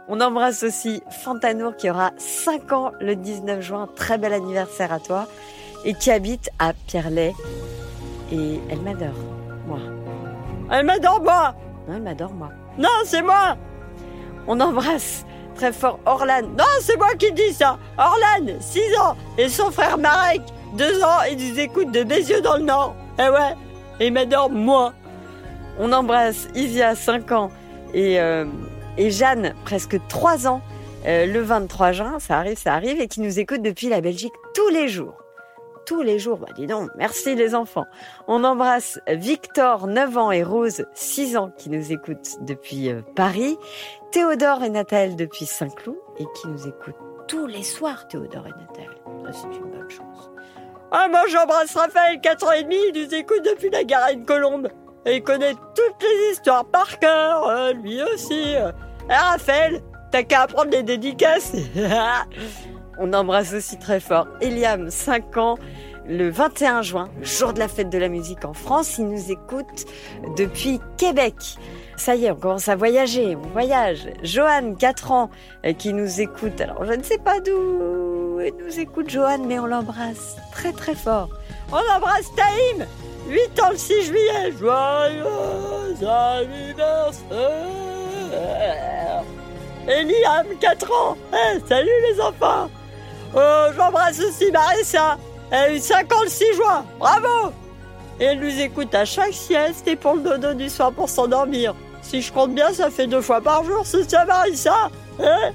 On 0.08 0.20
embrasse 0.20 0.62
aussi 0.62 1.02
Fantanour, 1.24 1.74
qui 1.74 1.88
aura 1.88 2.10
5 2.18 2.70
ans 2.72 2.92
le 3.00 3.16
19 3.16 3.62
juin. 3.62 3.88
Très 3.96 4.18
bel 4.18 4.34
anniversaire 4.34 4.92
à 4.92 4.98
toi. 5.00 5.26
Et 5.86 5.94
qui 5.94 6.10
habite 6.10 6.50
à 6.58 6.74
Pierrelet. 6.74 7.32
Et 8.30 8.60
elle 8.68 8.80
m'adore. 8.82 9.14
Moi. 9.66 9.78
Elle 10.70 10.84
m'adore 10.84 11.22
moi 11.22 11.54
Non, 11.88 11.94
elle 11.94 12.02
m'adore, 12.02 12.34
moi. 12.34 12.50
Non, 12.76 12.90
c'est 13.04 13.22
moi 13.22 13.56
On 14.46 14.60
embrasse 14.60 15.24
très 15.54 15.72
fort 15.72 15.98
Orlan. 16.04 16.42
Non, 16.58 16.64
c'est 16.82 16.98
moi 16.98 17.14
qui 17.18 17.32
dis 17.32 17.54
ça 17.54 17.78
Orlan, 17.96 18.58
6 18.60 18.80
ans, 18.98 19.16
et 19.38 19.48
son 19.48 19.70
frère 19.70 19.96
Marek, 19.96 20.42
2 20.76 21.02
ans, 21.02 21.22
et 21.26 21.36
nous 21.36 21.58
écoute 21.58 21.90
de 21.90 22.02
Bézieux 22.02 22.42
dans 22.42 22.58
le 22.58 22.64
Nord. 22.64 22.94
Eh 23.18 23.30
ouais, 23.30 23.54
et 23.98 24.08
il 24.08 24.12
m'adore 24.12 24.50
moi. 24.50 24.92
On 25.82 25.92
embrasse 25.92 26.46
Isia, 26.54 26.94
5 26.94 27.32
ans, 27.32 27.50
et, 27.94 28.20
euh, 28.20 28.44
et 28.98 29.10
Jeanne, 29.10 29.54
presque 29.64 29.98
3 30.08 30.46
ans, 30.46 30.60
euh, 31.06 31.24
le 31.24 31.40
23 31.40 31.92
juin, 31.92 32.18
ça 32.18 32.36
arrive, 32.36 32.58
ça 32.58 32.74
arrive, 32.74 33.00
et 33.00 33.08
qui 33.08 33.22
nous 33.22 33.38
écoute 33.38 33.62
depuis 33.62 33.88
la 33.88 34.02
Belgique 34.02 34.34
tous 34.54 34.68
les 34.68 34.88
jours. 34.88 35.14
Tous 35.86 36.02
les 36.02 36.18
jours, 36.18 36.36
bah 36.36 36.48
dis 36.54 36.66
donc, 36.66 36.90
merci 36.98 37.34
les 37.34 37.54
enfants. 37.54 37.86
On 38.28 38.44
embrasse 38.44 39.00
Victor, 39.08 39.86
9 39.86 40.18
ans, 40.18 40.30
et 40.30 40.42
Rose, 40.42 40.84
6 40.92 41.38
ans, 41.38 41.50
qui 41.56 41.70
nous 41.70 41.92
écoutent 41.92 42.36
depuis 42.42 42.90
euh, 42.90 43.00
Paris. 43.16 43.56
Théodore 44.12 44.62
et 44.62 44.68
Nathalie 44.68 45.16
depuis 45.16 45.46
Saint-Cloud, 45.46 45.96
et 46.18 46.26
qui 46.34 46.48
nous 46.48 46.68
écoutent 46.68 46.94
tous 47.26 47.46
les 47.46 47.62
soirs, 47.62 48.06
Théodore 48.06 48.46
et 48.48 48.50
Nathalie. 48.50 49.32
C'est 49.32 49.56
une 49.56 49.70
bonne 49.70 49.88
chose. 49.88 50.30
Ah, 50.92 51.08
moi 51.08 51.22
j'embrasse 51.28 51.74
Raphaël, 51.74 52.20
4 52.20 52.46
ans 52.46 52.52
et 52.52 52.64
demi, 52.64 52.76
il 52.92 53.02
nous 53.02 53.14
écoute 53.14 53.42
depuis 53.44 53.70
la 53.70 53.84
Garenne 53.84 54.26
Colombe. 54.26 54.68
Il 55.06 55.22
connaît 55.22 55.54
toutes 55.54 56.02
les 56.02 56.32
histoires 56.32 56.64
par 56.64 56.98
cœur, 56.98 57.48
euh, 57.48 57.72
lui 57.72 58.02
aussi. 58.02 58.54
Euh, 58.56 58.70
Raphaël, 59.08 59.80
t'as 60.10 60.22
qu'à 60.22 60.42
apprendre 60.42 60.70
les 60.70 60.82
dédicaces. 60.82 61.52
On 62.98 63.12
embrasse 63.14 63.54
aussi 63.54 63.78
très 63.78 63.98
fort 63.98 64.26
Eliam, 64.42 64.90
5 64.90 65.36
ans, 65.38 65.58
le 66.06 66.28
21 66.28 66.82
juin, 66.82 67.08
jour 67.22 67.54
de 67.54 67.58
la 67.58 67.68
fête 67.68 67.88
de 67.88 67.96
la 67.96 68.08
musique 68.08 68.44
en 68.44 68.52
France. 68.52 68.98
Il 68.98 69.08
nous 69.08 69.30
écoute 69.30 69.86
depuis 70.36 70.80
Québec. 70.98 71.34
Ça 71.96 72.14
y 72.14 72.26
est, 72.26 72.30
on 72.30 72.36
commence 72.36 72.68
à 72.68 72.76
voyager, 72.76 73.36
on 73.36 73.48
voyage. 73.48 74.06
Johan, 74.22 74.74
4 74.74 75.12
ans, 75.12 75.30
euh, 75.64 75.72
qui 75.72 75.94
nous 75.94 76.20
écoute. 76.20 76.60
Alors, 76.60 76.84
je 76.84 76.92
ne 76.92 77.02
sais 77.02 77.18
pas 77.18 77.40
d'où 77.40 78.40
nous 78.58 78.80
écoute 78.80 79.08
Johan, 79.08 79.38
mais 79.46 79.58
on 79.58 79.66
l'embrasse 79.66 80.36
très 80.52 80.72
très 80.72 80.94
fort. 80.94 81.30
On 81.72 81.96
embrasse 81.96 82.26
Taïm 82.34 82.86
8 83.30 83.60
ans 83.62 83.70
le 83.70 83.76
6 83.76 84.02
juillet. 84.04 84.52
Joyeux 84.58 85.24
anniversaire. 88.30 89.22
Et 89.88 90.02
Liam 90.04 90.46
4 90.60 90.92
ans. 90.92 91.16
Eh, 91.32 91.60
Salut 91.68 91.88
les 92.10 92.20
enfants. 92.20 92.68
Oh, 93.34 93.66
J'embrasse 93.76 94.20
aussi 94.20 94.50
Marissa. 94.50 95.16
Elle 95.50 95.58
a 95.58 95.72
eu 95.72 95.78
5 95.78 96.12
ans 96.14 96.22
le 96.22 96.28
6 96.28 96.54
juin. 96.54 96.84
Bravo. 96.98 97.52
Et 98.18 98.24
elle 98.24 98.40
nous 98.40 98.60
écoute 98.60 98.94
à 98.94 99.04
chaque 99.04 99.32
sieste 99.32 99.86
et 99.88 99.96
pour 99.96 100.14
le 100.14 100.20
dodo 100.22 100.54
du 100.54 100.68
soir 100.68 100.92
pour 100.92 101.08
s'endormir. 101.08 101.74
Si 102.02 102.20
je 102.22 102.32
compte 102.32 102.54
bien, 102.54 102.72
ça 102.72 102.90
fait 102.90 103.06
deux 103.06 103.20
fois 103.22 103.40
par 103.40 103.64
jour, 103.64 103.82
c'est 103.84 104.08
ça 104.10 104.24
Marissa. 104.24 104.90
Hein 105.22 105.50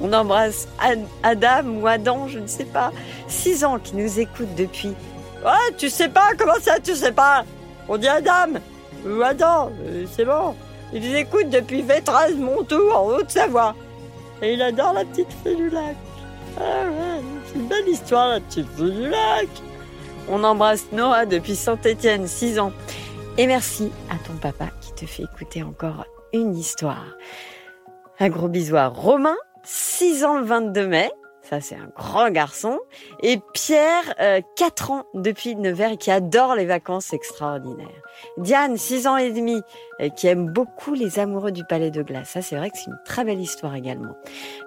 On 0.00 0.12
embrasse 0.12 0.68
Ad- 0.80 1.06
Adam 1.22 1.64
ou 1.80 1.86
Adam, 1.86 2.28
je 2.28 2.38
ne 2.38 2.46
sais 2.46 2.64
pas, 2.64 2.92
6 3.28 3.64
ans, 3.64 3.78
qui 3.78 3.96
nous 3.96 4.20
écoute 4.20 4.54
depuis 4.56 4.94
Ouais, 5.44 5.74
tu 5.76 5.88
sais 5.90 6.08
pas, 6.08 6.30
comment 6.36 6.60
ça, 6.60 6.78
tu 6.80 6.94
sais 6.94 7.12
pas? 7.12 7.44
On 7.88 7.96
dit 7.96 8.08
Adam 8.08 8.58
Ou 9.06 9.22
Adam, 9.22 9.70
c'est 10.10 10.24
bon. 10.24 10.54
Il 10.92 11.08
nous 11.08 11.16
écoute 11.16 11.50
depuis 11.50 11.82
Vétraz, 11.82 12.32
Montour, 12.36 12.96
en 12.96 13.06
Haute-Savoie. 13.08 13.74
Et 14.42 14.54
il 14.54 14.62
adore 14.62 14.92
la 14.92 15.04
petite 15.04 15.32
fée 15.42 15.54
du 15.54 15.70
lac. 15.70 15.96
Ah 16.58 16.84
ouais, 16.84 17.22
c'est 17.46 17.58
une 17.58 17.66
belle 17.66 17.88
histoire, 17.88 18.28
la 18.28 18.40
petite 18.40 18.68
fée 18.76 18.90
du 18.90 19.08
lac. 19.08 19.48
On 20.28 20.42
embrasse 20.42 20.86
Noah 20.92 21.26
depuis 21.26 21.54
Saint-Étienne, 21.54 22.26
6 22.26 22.58
ans. 22.58 22.72
Et 23.38 23.46
merci 23.46 23.92
à 24.10 24.16
ton 24.26 24.34
papa 24.34 24.66
qui 24.80 24.92
te 24.92 25.06
fait 25.06 25.24
écouter 25.24 25.62
encore 25.62 26.04
une 26.32 26.56
histoire. 26.56 27.04
Un 28.18 28.28
gros 28.28 28.48
bisou 28.48 28.76
à 28.76 28.86
Romain, 28.86 29.36
6 29.62 30.24
ans 30.24 30.38
le 30.38 30.44
22 30.44 30.86
mai. 30.86 31.10
Ça, 31.48 31.60
c'est 31.60 31.76
un 31.76 31.90
grand 31.96 32.30
garçon. 32.30 32.80
Et 33.22 33.38
Pierre, 33.54 34.14
euh, 34.20 34.40
4 34.56 34.90
ans 34.90 35.04
depuis 35.14 35.54
Nevers 35.54 35.92
et 35.92 35.96
qui 35.96 36.10
adore 36.10 36.56
les 36.56 36.64
vacances 36.66 37.12
extraordinaires. 37.12 38.02
Diane, 38.38 38.76
6 38.76 39.06
ans 39.06 39.16
et 39.16 39.30
demi, 39.30 39.62
euh, 40.00 40.08
qui 40.08 40.26
aime 40.26 40.50
beaucoup 40.50 40.94
les 40.94 41.20
amoureux 41.20 41.52
du 41.52 41.64
Palais 41.64 41.92
de 41.92 42.02
Glace. 42.02 42.30
Ça, 42.30 42.42
c'est 42.42 42.56
vrai 42.56 42.70
que 42.70 42.76
c'est 42.76 42.90
une 42.90 42.98
très 43.04 43.24
belle 43.24 43.38
histoire 43.40 43.76
également. 43.76 44.16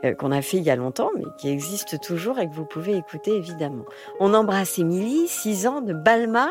euh, 0.05 0.13
qu'on 0.13 0.31
a 0.31 0.41
fait 0.41 0.57
il 0.57 0.63
y 0.63 0.69
a 0.69 0.77
longtemps, 0.77 1.09
mais 1.17 1.25
qui 1.38 1.50
existe 1.50 2.00
toujours 2.00 2.39
et 2.39 2.48
que 2.48 2.53
vous 2.53 2.65
pouvez 2.65 2.95
écouter 2.95 3.36
évidemment. 3.36 3.83
On 4.21 4.33
embrasse 4.33 4.79
Émilie, 4.79 5.27
6 5.27 5.67
ans, 5.67 5.81
de 5.81 5.91
Balma. 5.93 6.50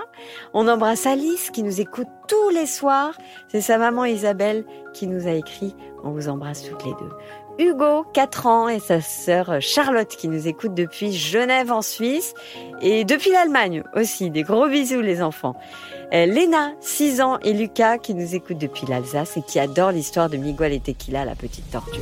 On 0.53 0.69
embrasse 0.69 1.07
Alice, 1.07 1.51
qui 1.51 1.63
nous 1.63 1.81
écoute 1.81 2.09
tous 2.29 2.51
les 2.51 2.67
soirs. 2.67 3.17
C'est 3.49 3.63
sa 3.63 3.79
maman 3.79 4.05
Isabelle 4.05 4.67
qui 4.93 5.07
nous 5.07 5.27
a 5.27 5.33
écrit. 5.33 5.75
On 6.05 6.11
vous 6.11 6.29
embrasse 6.29 6.65
toutes 6.65 6.85
les 6.85 6.93
deux. 6.93 7.11
Hugo, 7.59 8.05
4 8.13 8.47
ans, 8.47 8.69
et 8.69 8.79
sa 8.79 9.01
sœur 9.01 9.57
Charlotte, 9.61 10.09
qui 10.09 10.29
nous 10.29 10.47
écoute 10.47 10.75
depuis 10.75 11.13
Genève 11.13 11.73
en 11.73 11.83
Suisse. 11.83 12.35
Et 12.81 13.05
depuis 13.05 13.33
l'Allemagne 13.33 13.83
aussi. 13.97 14.31
Des 14.31 14.45
gros 14.45 14.69
bisous, 14.69 15.01
les 15.01 15.23
enfants. 15.23 15.57
Euh, 16.15 16.27
Léna, 16.27 16.73
6 16.81 17.21
ans, 17.21 17.39
et 17.43 17.53
Lucas, 17.53 17.99
qui 17.99 18.15
nous 18.15 18.37
écoute 18.37 18.59
depuis 18.59 18.87
l'Alsace 18.87 19.37
et 19.37 19.43
qui 19.43 19.59
adore 19.59 19.91
l'histoire 19.91 20.31
de 20.31 20.37
Miguel 20.37 20.73
et 20.73 20.81
Tequila, 20.81 21.25
la 21.25 21.35
petite 21.35 21.69
tortue. 21.71 22.01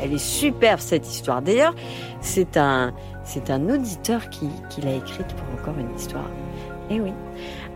Elle 0.00 0.12
est, 0.12 0.18
superbe, 0.18 0.78
cette 0.78 1.08
histoire. 1.08 1.42
D'ailleurs, 1.42 1.74
c'est 2.20 2.56
un, 2.56 2.94
c'est 3.24 3.50
un 3.50 3.68
auditeur 3.68 4.30
qui, 4.30 4.48
qui 4.70 4.82
l'a 4.82 4.94
écrite 4.94 5.34
pour 5.34 5.60
encore 5.60 5.80
une 5.80 5.94
histoire. 5.96 6.30
Eh 6.90 7.00
oui. 7.00 7.12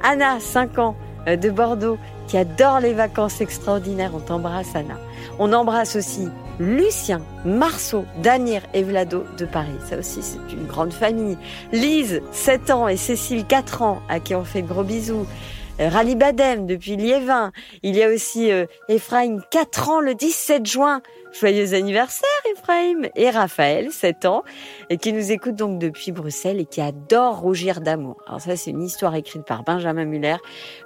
Anna, 0.04 0.38
5 0.38 0.78
ans, 0.78 0.96
de 1.26 1.50
Bordeaux, 1.50 1.98
qui 2.26 2.36
adore 2.36 2.80
les 2.80 2.92
vacances 2.92 3.40
extraordinaires. 3.40 4.12
On 4.14 4.20
t'embrasse, 4.20 4.74
Anna. 4.74 4.98
On 5.38 5.52
embrasse 5.52 5.96
aussi 5.96 6.28
Lucien, 6.58 7.22
Marceau, 7.44 8.04
Daniel 8.22 8.62
et 8.74 8.82
Vlado 8.82 9.24
de 9.38 9.44
Paris. 9.46 9.68
Ça 9.88 9.98
aussi, 9.98 10.22
c'est 10.22 10.52
une 10.54 10.66
grande 10.66 10.92
famille. 10.92 11.36
Lise, 11.72 12.22
7 12.32 12.70
ans, 12.70 12.88
et 12.88 12.96
Cécile, 12.96 13.46
4 13.46 13.82
ans, 13.82 14.00
à 14.08 14.20
qui 14.20 14.34
on 14.34 14.44
fait 14.44 14.62
gros 14.62 14.82
bisous. 14.84 15.26
euh, 15.80 15.88
Rally 15.88 16.14
Badem 16.16 16.66
depuis 16.66 16.96
Liévin. 16.96 17.52
Il 17.82 17.96
y 17.96 18.02
a 18.02 18.08
aussi 18.08 18.52
euh, 18.52 18.66
Ephraim, 18.88 19.38
4 19.50 19.88
ans 19.88 20.00
le 20.00 20.14
17 20.14 20.66
juin. 20.66 21.00
Joyeux 21.32 21.74
anniversaire 21.74 22.28
Ephraim 22.52 23.08
et 23.14 23.30
Raphaël, 23.30 23.90
7 23.90 24.24
ans, 24.24 24.42
et 24.88 24.98
qui 24.98 25.12
nous 25.12 25.32
écoute 25.32 25.54
donc 25.54 25.78
depuis 25.78 26.12
Bruxelles 26.12 26.60
et 26.60 26.66
qui 26.66 26.80
adore 26.80 27.40
rougir 27.40 27.80
d'amour. 27.80 28.16
Alors 28.26 28.40
ça, 28.40 28.56
c'est 28.56 28.70
une 28.70 28.82
histoire 28.82 29.14
écrite 29.14 29.44
par 29.44 29.62
Benjamin 29.62 30.04
Muller, 30.04 30.36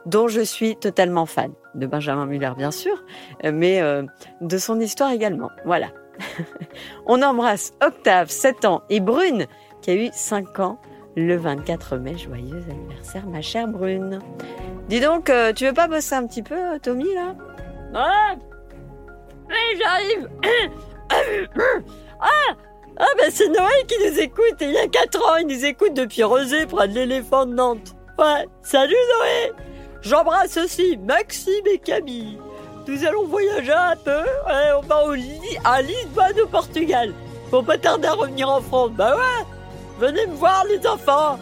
dont 0.06 0.28
je 0.28 0.40
suis 0.40 0.76
totalement 0.76 1.26
fan. 1.26 1.52
De 1.74 1.86
Benjamin 1.86 2.26
Muller, 2.26 2.52
bien 2.56 2.70
sûr, 2.70 3.04
euh, 3.44 3.52
mais 3.52 3.80
de 4.40 4.58
son 4.58 4.78
histoire 4.80 5.10
également. 5.10 5.50
Voilà. 5.64 5.88
On 7.06 7.22
embrasse 7.22 7.72
Octave, 7.84 8.30
7 8.30 8.64
ans, 8.64 8.82
et 8.90 9.00
Brune, 9.00 9.46
qui 9.82 9.90
a 9.90 9.94
eu 9.94 10.10
5 10.12 10.60
ans 10.60 10.78
le 11.16 11.36
24 11.36 11.96
mai. 11.96 12.16
Joyeux 12.16 12.62
anniversaire, 12.70 13.26
ma 13.26 13.42
chère 13.42 13.68
Brune. 13.68 14.20
Dis 14.88 15.00
donc, 15.00 15.30
euh, 15.30 15.52
tu 15.52 15.66
veux 15.66 15.72
pas 15.72 15.88
bosser 15.88 16.14
un 16.14 16.26
petit 16.26 16.42
peu, 16.42 16.54
euh, 16.54 16.78
Tommy, 16.82 17.12
là? 17.14 17.34
Ah 17.94 18.34
Oui, 19.48 19.80
j'arrive 19.80 20.28
Ah 22.20 22.54
Ah, 22.98 23.06
ben 23.18 23.30
c'est 23.30 23.48
Noël 23.48 23.86
qui 23.86 23.94
nous 23.98 24.20
écoute, 24.20 24.56
il 24.60 24.70
y 24.70 24.78
a 24.78 24.86
4 24.86 25.18
ans, 25.22 25.36
il 25.40 25.46
nous 25.46 25.64
écoute 25.64 25.94
depuis 25.94 26.22
Rosé, 26.22 26.66
près 26.66 26.88
de 26.88 26.94
l'éléphant 26.94 27.46
de 27.46 27.54
Nantes. 27.54 27.94
Ouais, 28.18 28.46
salut 28.62 28.94
Noé 28.94 29.52
J'embrasse 30.02 30.56
aussi 30.56 30.96
Maxime 30.98 31.66
et 31.72 31.78
Camille. 31.78 32.38
Nous 32.86 33.04
allons 33.04 33.26
voyager 33.26 33.72
un 33.72 33.96
peu, 33.96 34.22
on 34.46 34.80
va 34.86 35.06
au 35.06 35.14
à 35.64 35.82
Lisbonne 35.82 36.40
au 36.42 36.46
Portugal. 36.46 37.12
Faut 37.50 37.62
pas 37.62 37.78
tarder 37.78 38.08
à 38.08 38.12
revenir 38.12 38.48
en 38.48 38.60
France, 38.60 38.90
bah 38.92 39.16
ouais 39.16 39.46
Venez 39.98 40.26
me 40.26 40.34
voir 40.34 40.64
les 40.68 40.86
enfants 40.86 41.38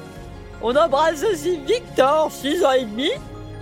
On 0.63 0.77
embrasse 0.77 1.25
aussi 1.25 1.59
Victor, 1.59 2.31
6 2.31 2.65
ans 2.65 2.73
et 2.73 2.85
demi, 2.85 3.11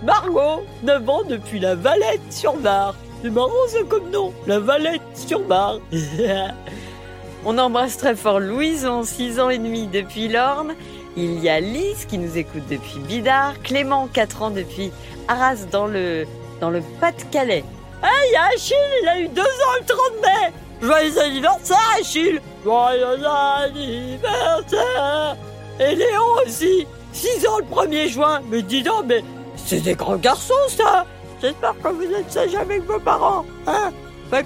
Margot, 0.03 0.63
9 0.83 1.09
ans 1.09 1.23
depuis 1.27 1.59
la 1.59 1.75
Valette 1.75 2.31
sur 2.31 2.53
Bar. 2.57 2.95
C'est 3.23 3.29
marrant 3.29 3.67
ça 3.67 3.77
comme 3.87 4.09
nom, 4.09 4.33
la 4.47 4.59
Valette 4.59 5.01
sur 5.13 5.41
Bar. 5.41 5.77
On 7.45 7.57
embrasse 7.59 7.97
très 7.97 8.15
fort 8.15 8.39
Louison, 8.39 9.03
6 9.03 9.39
ans 9.39 9.51
et 9.51 9.59
demi 9.59 9.85
depuis 9.87 10.27
l'Orne. 10.27 10.73
Il 11.15 11.39
y 11.39 11.49
a 11.49 11.59
Lise 11.59 12.05
qui 12.05 12.17
nous 12.17 12.37
écoute 12.37 12.63
depuis 12.69 12.99
Bidart, 12.99 13.61
Clément, 13.61 14.07
4 14.11 14.41
ans 14.41 14.49
depuis 14.49 14.91
Arras 15.27 15.67
dans 15.71 15.85
le, 15.85 16.25
dans 16.61 16.71
le 16.71 16.81
Pas-de-Calais. 16.99 17.63
Hey, 18.01 18.35
Achille, 18.55 18.75
il 19.03 19.07
a 19.07 19.19
eu 19.19 19.27
2 19.27 19.41
ans 19.41 19.45
le 19.79 19.85
30 19.85 19.99
mai. 20.23 20.51
Joyeux 20.81 21.19
anniversaire, 21.19 21.77
Achille. 21.99 22.41
Joyeux 22.63 23.25
anniversaire. 23.63 25.37
Et 25.79 25.95
Léon 25.95 26.41
aussi. 26.43 26.87
6 27.13 27.47
ans 27.47 27.59
le 27.59 27.65
1er 27.65 28.07
juin. 28.07 28.41
Mais 28.49 28.63
dis 28.63 28.81
donc, 28.81 29.05
mais 29.05 29.23
c'est 29.55 29.81
des 29.81 29.93
grands 29.93 30.15
garçons, 30.15 30.53
ça 30.69 31.05
J'espère 31.41 31.75
que 31.81 31.87
vous 31.87 32.03
êtes 32.03 32.31
sages 32.31 32.55
avec 32.55 32.83
vos 32.83 32.99
parents, 32.99 33.45
hein? 33.65 33.91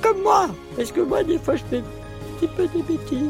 Comme 0.01 0.21
moi 0.21 0.47
Parce 0.75 0.91
que 0.91 1.01
moi, 1.01 1.23
des 1.23 1.37
fois, 1.37 1.55
je 1.55 1.63
fais 1.65 1.77
un 1.77 2.39
petit 2.39 2.47
peu 2.47 2.67
des 2.67 2.81
bêtises. 2.81 3.29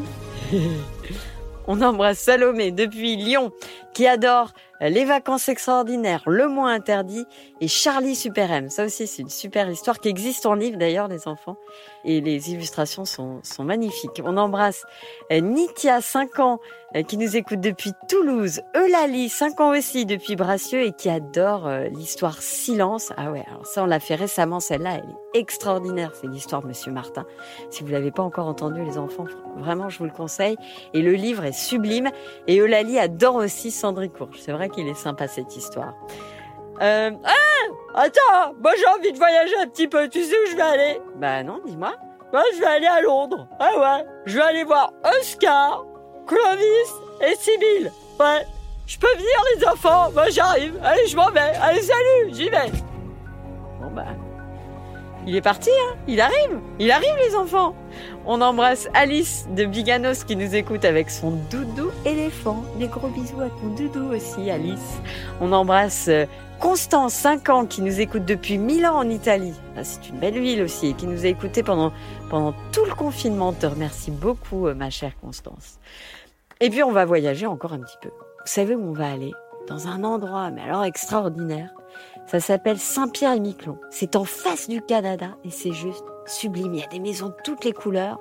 On 1.66 1.82
embrasse 1.82 2.20
Salomé 2.20 2.70
depuis 2.70 3.16
Lyon, 3.16 3.50
qui 3.92 4.06
adore 4.06 4.52
les 4.80 5.04
vacances 5.04 5.48
extraordinaires, 5.48 6.22
Le 6.26 6.46
mois 6.48 6.70
interdit 6.70 7.24
et 7.60 7.66
Charlie 7.66 8.14
Super. 8.14 8.70
Ça 8.70 8.84
aussi, 8.84 9.06
c'est 9.06 9.22
une 9.22 9.30
super 9.30 9.68
histoire 9.68 9.98
qui 9.98 10.08
existe 10.08 10.46
en 10.46 10.54
livre 10.54 10.78
d'ailleurs, 10.78 11.08
les 11.08 11.26
enfants. 11.26 11.56
Et 12.04 12.20
les 12.20 12.52
illustrations 12.52 13.04
sont, 13.04 13.40
sont 13.42 13.64
magnifiques. 13.64 14.22
On 14.24 14.36
embrasse 14.36 14.84
euh, 15.32 15.40
Nitia, 15.40 16.00
5 16.00 16.38
ans, 16.38 16.60
qui 17.02 17.16
nous 17.16 17.36
écoute 17.36 17.60
depuis 17.60 17.92
Toulouse. 18.08 18.60
Eulalie, 18.76 19.28
5 19.28 19.60
ans 19.60 19.76
aussi, 19.76 20.06
depuis 20.06 20.36
Bracieux 20.36 20.82
et 20.82 20.92
qui 20.92 21.08
adore 21.08 21.66
euh, 21.66 21.84
l'histoire 21.88 22.40
Silence. 22.40 23.12
Ah 23.16 23.30
ouais, 23.30 23.44
alors 23.48 23.66
ça, 23.66 23.82
on 23.82 23.86
l'a 23.86 24.00
fait 24.00 24.14
récemment, 24.14 24.60
celle-là, 24.60 24.96
elle 24.96 25.10
est 25.34 25.40
extraordinaire. 25.40 26.12
C'est 26.14 26.26
l'histoire 26.26 26.62
de 26.62 26.68
Monsieur 26.68 26.92
Martin. 26.92 27.24
Si 27.70 27.82
vous 27.82 27.90
l'avez 27.90 28.10
pas 28.10 28.22
encore 28.22 28.46
entendu, 28.46 28.84
les 28.84 28.98
enfants, 28.98 29.26
vraiment, 29.56 29.88
je 29.88 29.98
vous 29.98 30.04
le 30.04 30.10
conseille. 30.10 30.56
Et 30.94 31.02
le 31.02 31.12
livre 31.12 31.44
est 31.44 31.52
sublime. 31.52 32.10
Et 32.46 32.58
Eulalie 32.58 32.98
adore 32.98 33.36
aussi 33.36 33.70
Cendricourt. 33.70 34.30
C'est 34.38 34.52
vrai 34.52 34.68
qu'il 34.68 34.88
est 34.88 34.94
sympa 34.94 35.28
cette 35.28 35.56
histoire. 35.56 35.94
Euh, 36.82 37.10
ah 37.24 37.32
Attends, 37.98 38.54
moi 38.62 38.72
j'ai 38.78 38.86
envie 38.86 39.10
de 39.10 39.16
voyager 39.16 39.56
un 39.58 39.66
petit 39.68 39.88
peu, 39.88 40.06
tu 40.08 40.22
sais 40.22 40.34
où 40.34 40.50
je 40.50 40.54
vais 40.56 40.62
aller? 40.62 41.00
Bah 41.16 41.42
non, 41.42 41.60
dis-moi. 41.64 41.94
Moi 42.30 42.42
je 42.54 42.60
vais 42.60 42.66
aller 42.66 42.86
à 42.86 43.00
Londres. 43.00 43.48
Ah 43.58 43.70
ouais, 43.78 44.06
je 44.26 44.36
vais 44.36 44.44
aller 44.44 44.64
voir 44.64 44.92
Oscar, 45.18 45.86
Clovis 46.26 46.92
et 47.20 47.34
Sibyl. 47.36 47.92
Ouais, 48.18 48.46
je 48.86 48.98
peux 48.98 49.12
venir 49.14 49.42
les 49.56 49.66
enfants, 49.66 50.10
moi 50.12 50.28
j'arrive. 50.30 50.78
Allez, 50.82 51.06
je 51.06 51.16
m'en 51.16 51.30
vais. 51.30 51.52
Allez, 51.60 51.82
salut, 51.82 52.32
j'y 52.32 52.48
vais. 52.48 52.70
Bon 53.80 53.90
bah, 53.92 54.06
il 55.26 55.34
est 55.34 55.42
parti, 55.42 55.70
hein 55.70 55.96
Il 56.06 56.20
arrive 56.20 56.60
Il 56.78 56.90
arrive 56.90 57.14
les 57.28 57.34
enfants 57.34 57.74
On 58.26 58.40
embrasse 58.40 58.88
Alice 58.94 59.48
de 59.56 59.64
Biganos 59.64 60.24
qui 60.24 60.36
nous 60.36 60.54
écoute 60.54 60.84
avec 60.84 61.10
son 61.10 61.32
doudou 61.50 61.90
éléphant. 62.04 62.62
Des 62.78 62.86
gros 62.86 63.08
bisous 63.08 63.40
à 63.40 63.48
ton 63.48 63.68
doudou 63.76 64.14
aussi, 64.14 64.50
Alice. 64.50 65.00
On 65.40 65.52
embrasse 65.52 66.06
euh, 66.08 66.26
Constance, 66.60 67.12
5 67.12 67.48
ans, 67.50 67.66
qui 67.66 67.82
nous 67.82 68.00
écoute 68.00 68.24
depuis 68.24 68.56
Milan 68.56 68.94
en 68.94 69.10
Italie. 69.10 69.52
Ah, 69.76 69.84
c'est 69.84 70.08
une 70.08 70.18
belle 70.18 70.38
ville 70.38 70.62
aussi, 70.62 70.88
et 70.88 70.92
qui 70.94 71.06
nous 71.06 71.26
a 71.26 71.28
écouté 71.28 71.62
pendant, 71.62 71.92
pendant 72.30 72.54
tout 72.72 72.84
le 72.86 72.94
confinement. 72.94 73.48
On 73.48 73.52
te 73.52 73.66
remercie 73.66 74.10
beaucoup, 74.10 74.66
euh, 74.66 74.74
ma 74.74 74.90
chère 74.90 75.12
Constance. 75.20 75.78
Et 76.60 76.70
puis 76.70 76.82
on 76.82 76.92
va 76.92 77.04
voyager 77.04 77.46
encore 77.46 77.74
un 77.74 77.80
petit 77.80 77.98
peu. 78.00 78.08
Vous 78.08 78.46
savez 78.46 78.74
où 78.74 78.88
on 78.88 78.92
va 78.92 79.10
aller? 79.10 79.32
Dans 79.68 79.88
un 79.88 80.04
endroit, 80.04 80.50
mais 80.50 80.62
alors 80.62 80.84
extraordinaire. 80.84 81.70
Ça 82.26 82.40
s'appelle 82.40 82.78
Saint-Pierre-et-Miquelon. 82.78 83.78
C'est 83.90 84.16
en 84.16 84.24
face 84.24 84.68
du 84.68 84.82
Canada 84.82 85.36
et 85.44 85.50
c'est 85.50 85.72
juste 85.72 86.04
sublime. 86.26 86.74
Il 86.74 86.80
y 86.80 86.84
a 86.84 86.88
des 86.88 86.98
maisons 86.98 87.28
de 87.28 87.36
toutes 87.44 87.64
les 87.64 87.72
couleurs. 87.72 88.18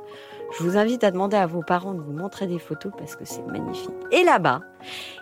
Je 0.55 0.63
vous 0.63 0.77
invite 0.77 1.03
à 1.03 1.09
demander 1.09 1.37
à 1.37 1.47
vos 1.47 1.63
parents 1.63 1.95
de 1.95 2.01
vous 2.01 2.11
montrer 2.13 2.45
des 2.45 2.59
photos 2.59 2.91
parce 2.95 3.15
que 3.15 3.25
c'est 3.25 3.41
magnifique. 3.47 3.89
Et 4.11 4.23
là-bas, 4.23 4.61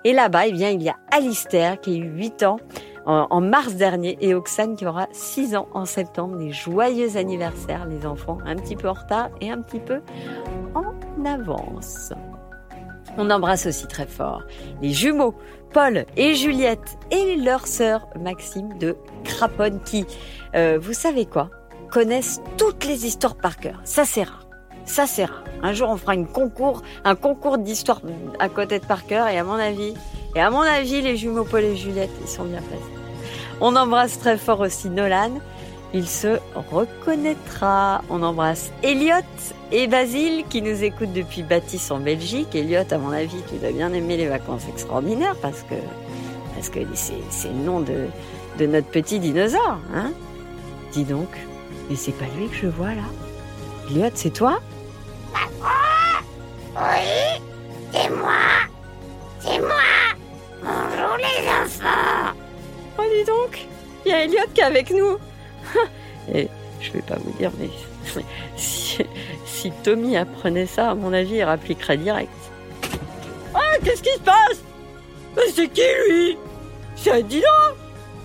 et 0.04 0.12
là-bas, 0.12 0.48
eh 0.48 0.52
bien, 0.52 0.70
il 0.70 0.84
y 0.84 0.90
a 0.90 0.98
Alistair 1.12 1.80
qui 1.80 1.94
a 1.94 1.98
eu 1.98 2.10
8 2.10 2.44
ans 2.44 2.58
en, 3.06 3.42
mars 3.42 3.76
dernier 3.76 4.18
et 4.20 4.34
Oxane 4.34 4.76
qui 4.76 4.86
aura 4.86 5.08
6 5.14 5.56
ans 5.56 5.70
en 5.74 5.86
septembre. 5.86 6.38
Des 6.38 6.52
joyeux 6.52 7.16
anniversaires, 7.16 7.86
les 7.86 8.06
enfants. 8.06 8.40
Un 8.46 8.58
petit 8.58 8.76
peu 8.76 8.90
en 8.90 8.94
retard 8.94 9.30
et 9.40 9.50
un 9.50 9.62
petit 9.62 9.80
peu 9.80 10.02
en 10.76 11.26
avance. 11.26 12.12
On 13.18 13.30
embrasse 13.30 13.68
aussi 13.68 13.88
très 13.88 14.08
fort 14.08 14.44
les 14.82 14.90
jumeaux 14.90 15.36
Paul 15.74 16.06
et 16.18 16.36
Juliette 16.36 17.00
et 17.10 17.36
leur 17.36 17.66
sœur 17.66 18.08
Maxime 18.20 18.78
de 18.78 18.96
Craponne 19.24 19.82
qui, 19.84 20.06
euh, 20.54 20.78
vous 20.80 20.94
savez 20.94 21.26
quoi, 21.26 21.50
connaissent 21.90 22.42
toutes 22.58 22.86
les 22.86 23.08
histoires 23.08 23.36
par 23.36 23.58
cœur. 23.58 23.82
Ça 23.84 24.06
c'est. 24.06 24.26
Ça 24.86 25.08
c'est. 25.08 25.26
Un 25.64 25.74
jour 25.74 25.90
on 25.90 25.98
fera 25.98 26.14
une 26.14 26.28
concours, 26.28 26.84
un 27.04 27.16
concours 27.16 27.58
d'histoires 27.58 28.02
à 28.38 28.50
côté 28.50 28.78
de 28.78 28.86
par 28.86 29.08
cœur 29.08 29.28
et 29.28 29.40
à 29.40 29.44
mon 29.44 29.54
avis, 29.54 29.96
et 30.36 30.42
à 30.42 30.52
mon 30.52 30.62
avis 30.62 31.02
les 31.02 31.18
jumeaux 31.18 31.44
Paul 31.44 31.64
et 31.64 31.76
Juliette 31.76 32.12
ils 32.22 32.30
sont 32.30 32.44
bien 32.44 32.62
placés. 32.62 32.84
On 33.60 33.76
embrasse 33.76 34.20
très 34.20 34.38
fort 34.38 34.60
aussi 34.60 34.90
Nolan 34.90 35.32
il 35.94 36.08
se 36.08 36.40
reconnaîtra. 36.72 38.02
On 38.10 38.24
embrasse 38.24 38.72
Elliot 38.82 39.14
et 39.72 39.88
Basile 39.88 40.44
qui 40.50 40.62
nous 40.62 40.84
écoutent 40.84 41.14
depuis 41.14 41.44
Baptiste 41.44 41.92
en 41.92 42.00
Belgique. 42.00 42.56
Elliot, 42.56 42.84
à 42.90 42.98
mon 42.98 43.12
avis, 43.12 43.42
tu 43.50 43.58
dois 43.58 43.72
bien 43.72 43.94
aimer 43.94 44.18
les 44.18 44.28
vacances 44.28 44.68
extraordinaires 44.68 45.36
parce 45.42 45.62
que 45.62 45.76
parce 46.56 46.70
que 46.70 46.80
c'est 46.94 47.48
le 47.48 47.54
nom 47.54 47.80
de, 47.80 48.08
de 48.58 48.66
notre 48.66 48.88
petit 48.88 49.20
dinosaure. 49.20 49.80
Hein 49.94 50.12
Dis 50.92 51.04
donc, 51.04 51.30
mais 51.90 51.96
c'est 51.96 52.12
pas 52.12 52.26
lui 52.38 52.48
que 52.48 52.56
je 52.56 52.68
vois 52.68 52.94
là. 52.94 53.04
Elliot, 53.90 54.12
c'est 54.16 54.34
toi? 54.34 54.60
Oui, 56.76 57.42
c'est 57.92 58.10
moi? 58.10 58.32
C'est 59.40 59.60
moi? 59.60 59.70
Bonjour 60.64 61.18
les 61.18 61.48
enfants. 61.48 62.34
Oh, 62.98 63.04
dis 63.16 63.26
donc, 63.26 63.68
il 64.06 64.12
y 64.12 64.14
a 64.14 64.24
Elliot 64.24 64.48
qui 64.54 64.62
est 64.62 64.64
avec 64.64 64.90
nous. 64.90 65.18
Et 66.32 66.48
je 66.80 66.92
vais 66.92 67.02
pas 67.02 67.16
vous 67.16 67.32
dire, 67.38 67.52
mais 67.60 67.70
si, 68.58 69.72
Tommy 69.84 70.18
apprenait 70.18 70.66
ça, 70.66 70.92
à 70.92 70.96
mon 70.96 71.14
avis, 71.14 71.36
il 71.36 71.44
rappliquerait 71.44 71.98
direct. 71.98 72.32
Ah, 73.54 73.78
qu'est-ce 73.84 74.04
qui 74.04 74.12
se 74.12 74.20
passe? 74.20 74.64
C'est 75.56 75.68
qui 75.68 75.82
lui? 76.08 76.38
C'est 76.96 77.12
un 77.12 77.22
dino 77.22 77.48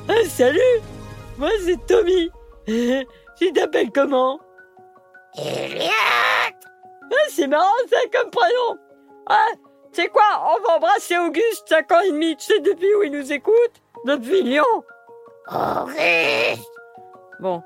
ah, 0.08 0.24
Salut 0.28 0.60
Moi, 1.38 1.50
c'est 1.64 1.86
Tommy. 1.86 2.30
tu 3.38 3.52
t'appelles 3.52 3.90
comment? 3.92 4.38
Elliot 5.36 5.90
ah, 5.90 7.14
C'est 7.30 7.46
marrant 7.46 7.70
ça 7.88 7.96
comme 8.12 8.30
prénom. 8.30 8.78
Ah, 9.26 9.48
c'est 9.92 10.08
quoi? 10.08 10.22
On 10.42 10.66
va 10.66 10.76
embrasser 10.76 11.18
Auguste, 11.18 11.68
5 11.68 11.92
ans 11.92 12.00
et 12.06 12.10
demi. 12.10 12.36
Tu 12.36 12.46
sais 12.46 12.60
depuis 12.60 12.94
où 12.94 13.02
il 13.02 13.12
nous 13.12 13.32
écoute? 13.32 13.54
Depuis 14.04 14.42
Lyon. 14.42 14.64
Auguste 15.50 16.77
Bon, 17.40 17.62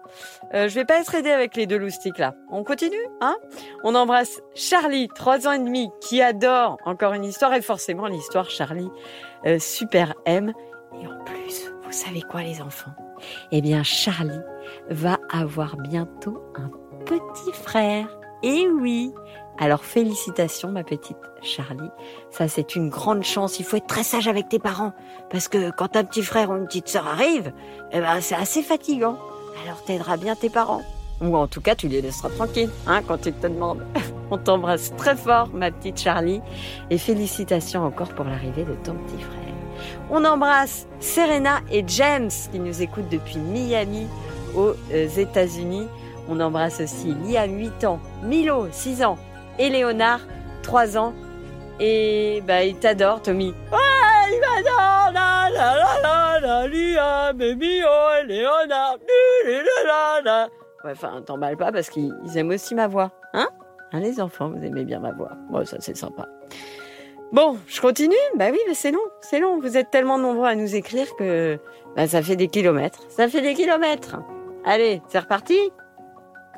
euh, 0.53 0.69
je 0.69 0.75
vais 0.75 0.85
pas 0.85 1.01
être 1.01 1.15
aidée 1.15 1.31
avec 1.31 1.57
les 1.57 1.67
deux 1.67 1.79
loustiques 1.79 2.19
là. 2.19 2.35
On 2.51 2.63
continue, 2.63 2.95
hein? 3.23 3.37
On 3.85 3.95
embrasse 3.95 4.41
Charlie, 4.55 5.09
trois 5.09 5.49
ans 5.49 5.53
et 5.53 5.59
demi, 5.59 5.89
qui 6.01 6.21
adore 6.21 6.77
encore 6.85 7.15
une 7.15 7.25
histoire 7.25 7.55
et 7.55 7.63
forcément 7.63 8.07
l'histoire 8.07 8.51
Charlie 8.51 8.91
euh, 9.47 9.59
super 9.59 10.15
aime. 10.27 10.53
Et 11.01 11.07
en 11.07 11.25
plus, 11.25 11.73
vous 11.85 11.93
savez 11.93 12.21
quoi 12.21 12.43
les 12.43 12.61
enfants? 12.61 12.93
Eh 13.51 13.63
bien 13.63 13.83
Charlie 13.83 14.41
va 14.91 15.19
avoir 15.31 15.77
bientôt 15.77 16.43
un 16.57 16.71
petit 17.07 17.53
frère. 17.53 18.07
Et 18.43 18.67
oui 18.67 19.15
Alors 19.59 19.85
félicitations 19.85 20.71
ma 20.71 20.85
petite 20.85 21.17
Charlie. 21.43 21.91
Ça 22.31 22.47
c'est 22.47 22.77
une 22.77 22.91
grande 22.91 23.23
chance. 23.23 23.59
Il 23.59 23.65
faut 23.65 23.77
être 23.77 23.87
très 23.87 24.03
sage 24.03 24.29
avec 24.29 24.49
tes 24.51 24.59
parents. 24.59 24.93
Parce 25.31 25.49
que 25.49 25.71
quand 25.71 25.97
un 25.97 26.05
petit 26.05 26.23
frère 26.23 26.51
ou 26.51 26.57
une 26.57 26.67
petite 26.67 26.89
sœur 26.89 27.07
arrive, 27.07 27.53
eh 27.93 28.01
ben, 28.01 28.21
c'est 28.21 28.35
assez 28.35 28.63
fatigant. 28.63 29.17
Alors 29.65 29.83
t'aideras 29.85 30.17
bien 30.17 30.35
tes 30.35 30.51
parents. 30.51 30.83
Ou 31.21 31.37
en 31.37 31.47
tout 31.47 31.61
cas, 31.61 31.77
tu 31.77 31.87
les 31.87 32.03
laisseras 32.03 32.31
tranquilles, 32.31 32.71
hein, 32.87 33.01
quand 33.07 33.27
ils 33.27 33.33
te 33.33 33.47
demandent. 33.47 33.87
On 34.31 34.39
t'embrasse 34.39 34.93
très 34.97 35.15
fort, 35.15 35.51
ma 35.53 35.71
petite 35.71 36.01
Charlie. 36.01 36.41
Et 36.91 36.99
félicitations 36.99 37.85
encore 37.85 38.09
pour 38.09 38.25
l'arrivée 38.25 38.65
de 38.65 38.75
ton 38.83 38.95
petit 38.95 39.23
frère. 39.23 39.43
On 40.11 40.25
embrasse 40.25 40.87
Serena 41.01 41.61
et 41.71 41.85
James 41.87 42.31
qui 42.51 42.59
nous 42.59 42.83
écoutent 42.83 43.09
depuis 43.09 43.39
Miami 43.39 44.07
aux 44.57 44.73
euh, 44.93 45.09
États-Unis. 45.17 45.87
On 46.29 46.41
embrasse 46.41 46.81
aussi 46.81 47.15
Liam, 47.25 47.59
8 47.59 47.85
ans, 47.85 48.01
Milo, 48.23 48.69
6 48.71 49.03
ans, 49.05 49.19
et 49.59 49.69
Léonard, 49.69 50.21
3 50.63 50.97
ans. 50.97 51.13
Et 51.81 52.43
bah, 52.47 52.63
il 52.65 52.77
t'adore, 52.77 53.23
Tommy. 53.23 53.49
Ouais, 53.73 54.33
il 54.33 54.41
m'adore, 54.41 55.13
la 55.13 55.51
la 55.51 55.77
la 56.03 56.41
la 56.41 56.69
Liam 56.69 57.41
et 57.41 57.55
Léonard, 58.27 58.99
Ouais, 60.85 60.91
enfin, 60.91 61.23
t'emballes 61.25 61.57
pas 61.57 61.73
parce 61.73 61.91
qu'ils 61.91 62.13
ils 62.25 62.39
aiment 62.39 62.51
aussi 62.51 62.75
ma 62.75 62.89
voix. 62.89 63.13
Hein? 63.33 63.49
Hein, 63.93 64.01
les 64.01 64.21
enfants, 64.21 64.51
vous 64.51 64.65
aimez 64.65 64.85
bien 64.85 65.01
ma 65.01 65.13
voix. 65.13 65.33
Bon, 65.51 65.65
ça, 65.65 65.77
c'est 65.81 65.97
sympa. 65.97 66.29
Bon, 67.31 67.57
je 67.67 67.81
continue? 67.81 68.15
Bah 68.37 68.47
oui, 68.51 68.59
mais 68.67 68.75
c'est 68.75 68.91
long, 68.91 69.01
c'est 69.21 69.39
long. 69.39 69.59
Vous 69.61 69.77
êtes 69.77 69.91
tellement 69.91 70.19
nombreux 70.19 70.47
à 70.47 70.55
nous 70.55 70.75
écrire 70.75 71.07
que 71.17 71.59
bah, 71.97 72.07
ça 72.07 72.23
fait 72.23 72.37
des 72.37 72.49
kilomètres. 72.49 73.01
Ça 73.09 73.29
fait 73.29 73.41
des 73.41 73.55
kilomètres. 73.55 74.19
Allez, 74.65 75.03
c'est 75.09 75.19
reparti 75.19 75.59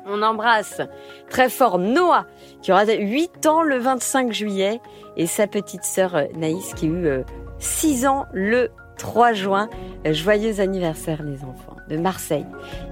on 0.05 0.21
embrasse 0.21 0.81
très 1.29 1.49
fort 1.49 1.79
Noah, 1.79 2.25
qui 2.61 2.71
aura 2.71 2.85
8 2.85 3.45
ans 3.47 3.63
le 3.63 3.77
25 3.77 4.31
juillet, 4.31 4.79
et 5.17 5.27
sa 5.27 5.47
petite 5.47 5.83
sœur 5.83 6.15
euh, 6.15 6.25
Naïs, 6.35 6.73
qui 6.75 6.85
a 6.85 6.89
eu 6.89 7.23
6 7.59 8.05
ans 8.05 8.25
le 8.31 8.69
3 8.97 9.33
juin. 9.33 9.69
Euh, 10.05 10.13
Joyeux 10.13 10.59
anniversaire 10.59 11.23
les 11.23 11.43
enfants 11.43 11.75
de 11.89 11.97
Marseille. 11.97 12.45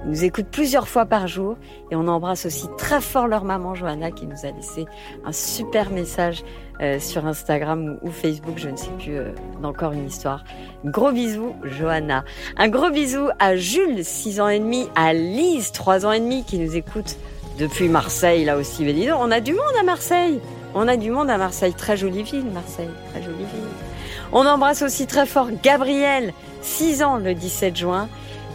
Ils 0.04 0.10
nous 0.10 0.24
écoutent 0.24 0.48
plusieurs 0.50 0.88
fois 0.88 1.06
par 1.06 1.26
jour 1.26 1.56
et 1.90 1.96
on 1.96 2.06
embrasse 2.08 2.46
aussi 2.46 2.66
très 2.78 3.00
fort 3.00 3.26
leur 3.26 3.44
maman 3.44 3.74
Johanna 3.74 4.10
qui 4.10 4.26
nous 4.26 4.44
a 4.44 4.50
laissé 4.50 4.86
un 5.24 5.32
super 5.32 5.90
message 5.90 6.44
euh, 6.80 6.98
sur 6.98 7.26
Instagram 7.26 7.98
ou, 8.02 8.10
Facebook, 8.10 8.54
je 8.56 8.68
ne 8.68 8.76
sais 8.76 8.90
plus, 8.98 9.16
euh, 9.16 9.30
d'encore 9.62 9.92
une 9.92 10.06
histoire. 10.06 10.44
Gros 10.84 11.12
bisous 11.12 11.54
Johanna. 11.64 12.24
Un 12.56 12.68
gros 12.68 12.90
bisou 12.90 13.28
à 13.38 13.56
Jules, 13.56 14.04
6 14.04 14.40
ans 14.40 14.48
et 14.48 14.58
demi, 14.58 14.88
à 14.96 15.12
Lise, 15.12 15.72
3 15.72 16.06
ans 16.06 16.12
et 16.12 16.20
demi, 16.20 16.44
qui 16.44 16.58
nous 16.58 16.76
écoute 16.76 17.16
depuis 17.58 17.88
Marseille 17.88 18.44
là 18.44 18.56
aussi. 18.56 18.84
Mais 18.84 19.12
on 19.12 19.30
a 19.30 19.40
du 19.40 19.52
monde 19.52 19.62
à 19.78 19.84
Marseille. 19.84 20.40
On 20.74 20.88
a 20.88 20.96
du 20.96 21.10
monde 21.10 21.30
à 21.30 21.38
Marseille. 21.38 21.72
Très 21.74 21.96
jolie 21.96 22.24
ville, 22.24 22.46
Marseille. 22.52 22.90
Très 23.12 23.22
jolie 23.22 23.38
ville. 23.38 23.93
On 24.36 24.46
embrasse 24.46 24.82
aussi 24.82 25.06
très 25.06 25.26
fort 25.26 25.46
Gabriel, 25.62 26.34
6 26.60 27.04
ans 27.04 27.18
le 27.18 27.34
17 27.34 27.76
juin, 27.76 28.08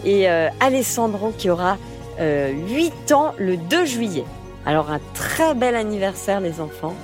et 0.04 0.30
euh, 0.30 0.50
Alessandro 0.60 1.32
qui 1.38 1.50
aura 1.50 1.78
euh, 2.20 2.52
8 2.52 3.14
ans 3.14 3.34
le 3.38 3.56
2 3.56 3.86
juillet. 3.86 4.26
Alors 4.66 4.92
un 4.92 5.00
très 5.14 5.56
bel 5.56 5.76
anniversaire 5.76 6.42
les 6.42 6.60
enfants. 6.60 6.96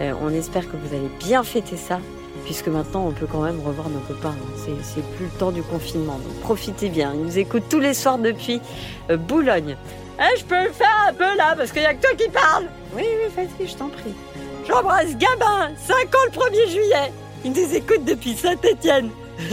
Euh, 0.00 0.12
on 0.22 0.30
espère 0.30 0.64
que 0.68 0.76
vous 0.76 0.92
allez 0.92 1.08
bien 1.20 1.44
fêter 1.44 1.76
ça, 1.76 2.00
puisque 2.44 2.66
maintenant 2.66 3.06
on 3.06 3.12
peut 3.12 3.28
quand 3.30 3.42
même 3.42 3.60
revoir 3.64 3.88
nos 3.90 4.00
copains. 4.00 4.34
hein. 4.36 4.72
C'est, 4.82 5.02
plus 5.16 5.26
le 5.26 5.38
temps 5.38 5.52
du 5.52 5.62
confinement, 5.62 6.14
donc 6.14 6.40
profitez 6.40 6.88
bien. 6.88 7.12
Ils 7.14 7.22
nous 7.22 7.38
écoutent 7.38 7.68
tous 7.70 7.80
les 7.80 7.94
soirs 7.94 8.18
depuis 8.18 8.60
euh, 9.08 9.16
Boulogne. 9.16 9.76
Eh, 10.18 10.36
je 10.36 10.44
peux 10.44 10.64
le 10.64 10.72
faire 10.72 11.06
un 11.08 11.14
peu 11.14 11.36
là, 11.36 11.54
parce 11.56 11.70
qu'il 11.70 11.82
y 11.82 11.86
a 11.86 11.94
que 11.94 12.02
toi 12.02 12.10
qui 12.18 12.28
parle. 12.28 12.64
Oui, 12.96 13.04
oui, 13.04 13.30
vas-y, 13.36 13.68
je 13.68 13.76
t'en 13.76 13.88
prie. 13.88 14.14
J'embrasse 14.66 15.16
Gabin, 15.16 15.70
5 15.76 15.94
ans 15.94 16.24
le 16.24 16.30
1er 16.32 16.70
juillet. 16.70 17.12
Il 17.46 17.52
nous 17.52 17.76
écoute 17.76 18.04
depuis 18.04 18.34
Saint-Étienne. 18.34 19.08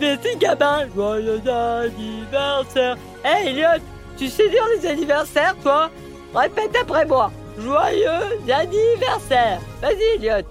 Merci 0.00 0.34
Gabin, 0.38 0.88
joyeux 0.94 1.42
anniversaire. 1.46 2.96
Hé 3.22 3.48
Elliot, 3.48 3.82
tu 4.16 4.28
sais 4.28 4.48
dire 4.48 4.66
les 4.74 4.86
anniversaires 4.86 5.54
toi? 5.62 5.90
Répète 6.34 6.74
après 6.80 7.04
moi. 7.04 7.30
Joyeux 7.58 8.40
anniversaire. 8.50 9.60
Vas-y 9.82 10.02
Elliot. 10.14 10.46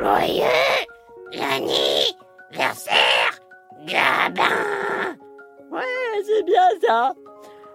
Joyeux 0.00 0.42
l'anniversaire, 1.34 3.38
Gabin 3.86 5.14
Ouais, 5.70 6.24
c'est 6.26 6.44
bien 6.44 6.68
ça. 6.84 7.12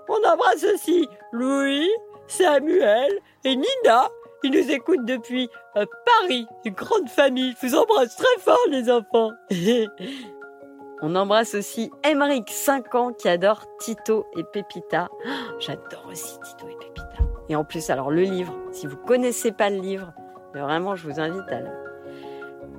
On 0.10 0.30
embrasse 0.30 0.66
aussi 0.66 1.08
Louis, 1.32 1.90
Samuel 2.28 3.14
et 3.46 3.56
Nina. 3.56 4.10
Ils 4.44 4.52
nous 4.52 4.72
écoutent 4.72 5.06
depuis 5.06 5.50
euh, 5.78 5.86
Paris, 6.06 6.48
une 6.66 6.74
grande 6.74 7.10
famille. 7.10 7.56
Je 7.62 7.68
vous 7.68 7.76
embrasse 7.76 8.16
très 8.16 8.40
fort 8.40 8.60
les 8.70 8.90
enfants. 8.90 9.32
On 11.02 11.16
embrasse 11.16 11.56
aussi 11.56 11.92
Emeric, 12.04 12.50
5 12.50 12.96
ans, 12.96 13.14
qui 13.14 13.28
adore 13.30 13.66
Tito 13.80 14.26
et 14.38 14.44
Pépita. 14.44 15.10
J'adore 15.60 16.08
aussi 16.10 16.40
Tito 16.42 16.68
et 16.70 16.76
Pépita. 16.78 17.04
Et 17.50 17.56
en 17.56 17.64
plus, 17.64 17.90
alors 17.90 18.12
le 18.12 18.22
livre, 18.22 18.54
si 18.72 18.88
vous 18.88 18.98
connaissez 18.98 19.52
pas 19.52 19.70
le 19.70 19.78
livre, 19.78 20.14
vraiment, 20.54 20.96
je 20.96 21.08
vous 21.08 21.20
invite 21.20 21.44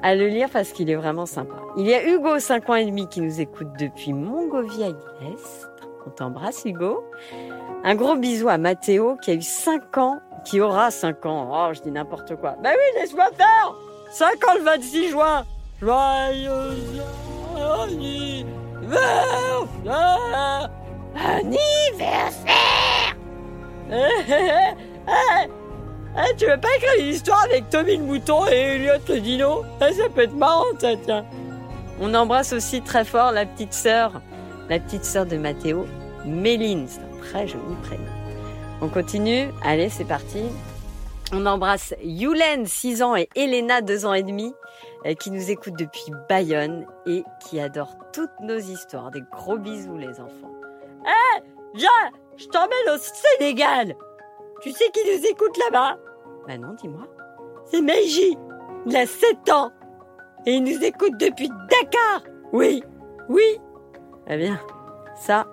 à 0.02 0.14
le, 0.14 0.26
lire 0.26 0.48
parce 0.50 0.72
qu'il 0.72 0.90
est 0.90 0.96
vraiment 0.96 1.26
sympa. 1.26 1.56
Il 1.76 1.86
y 1.86 1.94
a 1.94 2.06
Hugo, 2.06 2.38
5 2.38 2.70
ans 2.70 2.74
et 2.74 2.84
demi, 2.84 3.08
qui 3.08 3.20
nous 3.20 3.40
écoute 3.40 3.68
depuis 3.78 4.12
Mongovia 4.12 4.88
Est. 4.88 5.68
On 6.06 6.10
t'embrasse, 6.10 6.64
Hugo. 6.64 7.04
Un 7.86 7.96
gros 7.96 8.16
bisou 8.16 8.48
à 8.48 8.56
Mathéo, 8.56 9.16
qui 9.20 9.30
a 9.30 9.34
eu 9.34 9.42
5 9.42 9.98
ans, 9.98 10.18
qui 10.44 10.58
aura 10.60 10.90
5 10.90 11.26
ans. 11.26 11.50
Oh, 11.52 11.68
je 11.74 11.82
dis 11.82 11.90
n'importe 11.90 12.34
quoi. 12.36 12.56
bah 12.62 12.70
oui, 12.72 13.00
laisse-moi 13.00 13.26
faire. 13.36 13.74
5 14.10 14.26
ans 14.48 14.54
le 14.56 14.62
26 14.64 15.10
juin. 15.10 15.44
Joyeux 15.82 16.50
anniversaire. 17.82 19.66
Anniversaire 21.14 23.16
Eh, 23.90 23.94
eh, 24.28 24.32
eh, 24.32 24.74
eh. 26.16 26.36
Tu 26.38 26.46
veux 26.46 26.56
pas 26.58 26.68
écrire 26.76 26.92
une 27.00 27.06
histoire 27.08 27.42
avec 27.44 27.68
Tommy 27.68 27.98
le 27.98 28.04
mouton 28.04 28.46
et 28.46 28.76
Elliot 28.76 28.92
le 29.08 29.20
dino? 29.20 29.62
Ça 29.80 30.08
peut 30.14 30.22
être 30.22 30.34
marrant, 30.34 30.64
ça, 30.78 30.96
tiens. 31.04 31.26
On 32.00 32.14
embrasse 32.14 32.54
aussi 32.54 32.80
très 32.80 33.04
fort 33.04 33.32
la 33.32 33.44
petite 33.44 33.74
sœur, 33.74 34.22
la 34.70 34.78
petite 34.80 35.04
sœur 35.04 35.26
de 35.26 35.36
Mathéo, 35.36 35.86
Méline. 36.24 36.86
Très 37.30 37.46
joli 37.46 37.74
prénom. 37.82 38.04
On 38.80 38.88
continue. 38.88 39.48
Allez, 39.62 39.88
c'est 39.88 40.04
parti. 40.04 40.44
On 41.32 41.46
embrasse 41.46 41.94
Yulen, 42.02 42.66
6 42.66 43.02
ans, 43.02 43.16
et 43.16 43.28
Elena, 43.34 43.80
2 43.80 44.06
ans 44.06 44.14
et 44.14 44.22
demi, 44.22 44.54
euh, 45.06 45.14
qui 45.14 45.30
nous 45.30 45.50
écoutent 45.50 45.78
depuis 45.78 46.12
Bayonne 46.28 46.86
et 47.06 47.24
qui 47.40 47.58
adorent 47.60 47.96
toutes 48.12 48.38
nos 48.40 48.58
histoires. 48.58 49.10
Des 49.10 49.22
gros 49.32 49.58
bisous, 49.58 49.96
les 49.96 50.20
enfants. 50.20 50.54
Viens, 51.74 51.88
je 52.36 52.46
t'emmène 52.46 52.94
au 52.94 52.98
Sénégal. 52.98 53.96
Tu 54.62 54.70
sais 54.70 54.84
qui 54.92 55.00
nous 55.04 55.26
écoute 55.26 55.56
là-bas? 55.58 55.98
Bah 56.46 56.56
non, 56.56 56.74
dis-moi. 56.74 57.08
C'est 57.64 57.80
Meiji. 57.80 58.38
Il 58.86 58.96
a 58.96 59.06
7 59.06 59.50
ans. 59.50 59.72
Et 60.46 60.52
il 60.52 60.62
nous 60.62 60.84
écoute 60.84 61.16
depuis 61.18 61.48
Dakar. 61.48 62.22
Oui, 62.52 62.84
oui. 63.28 63.58
Eh 64.28 64.36
bien, 64.36 64.60
ça, 65.16 65.46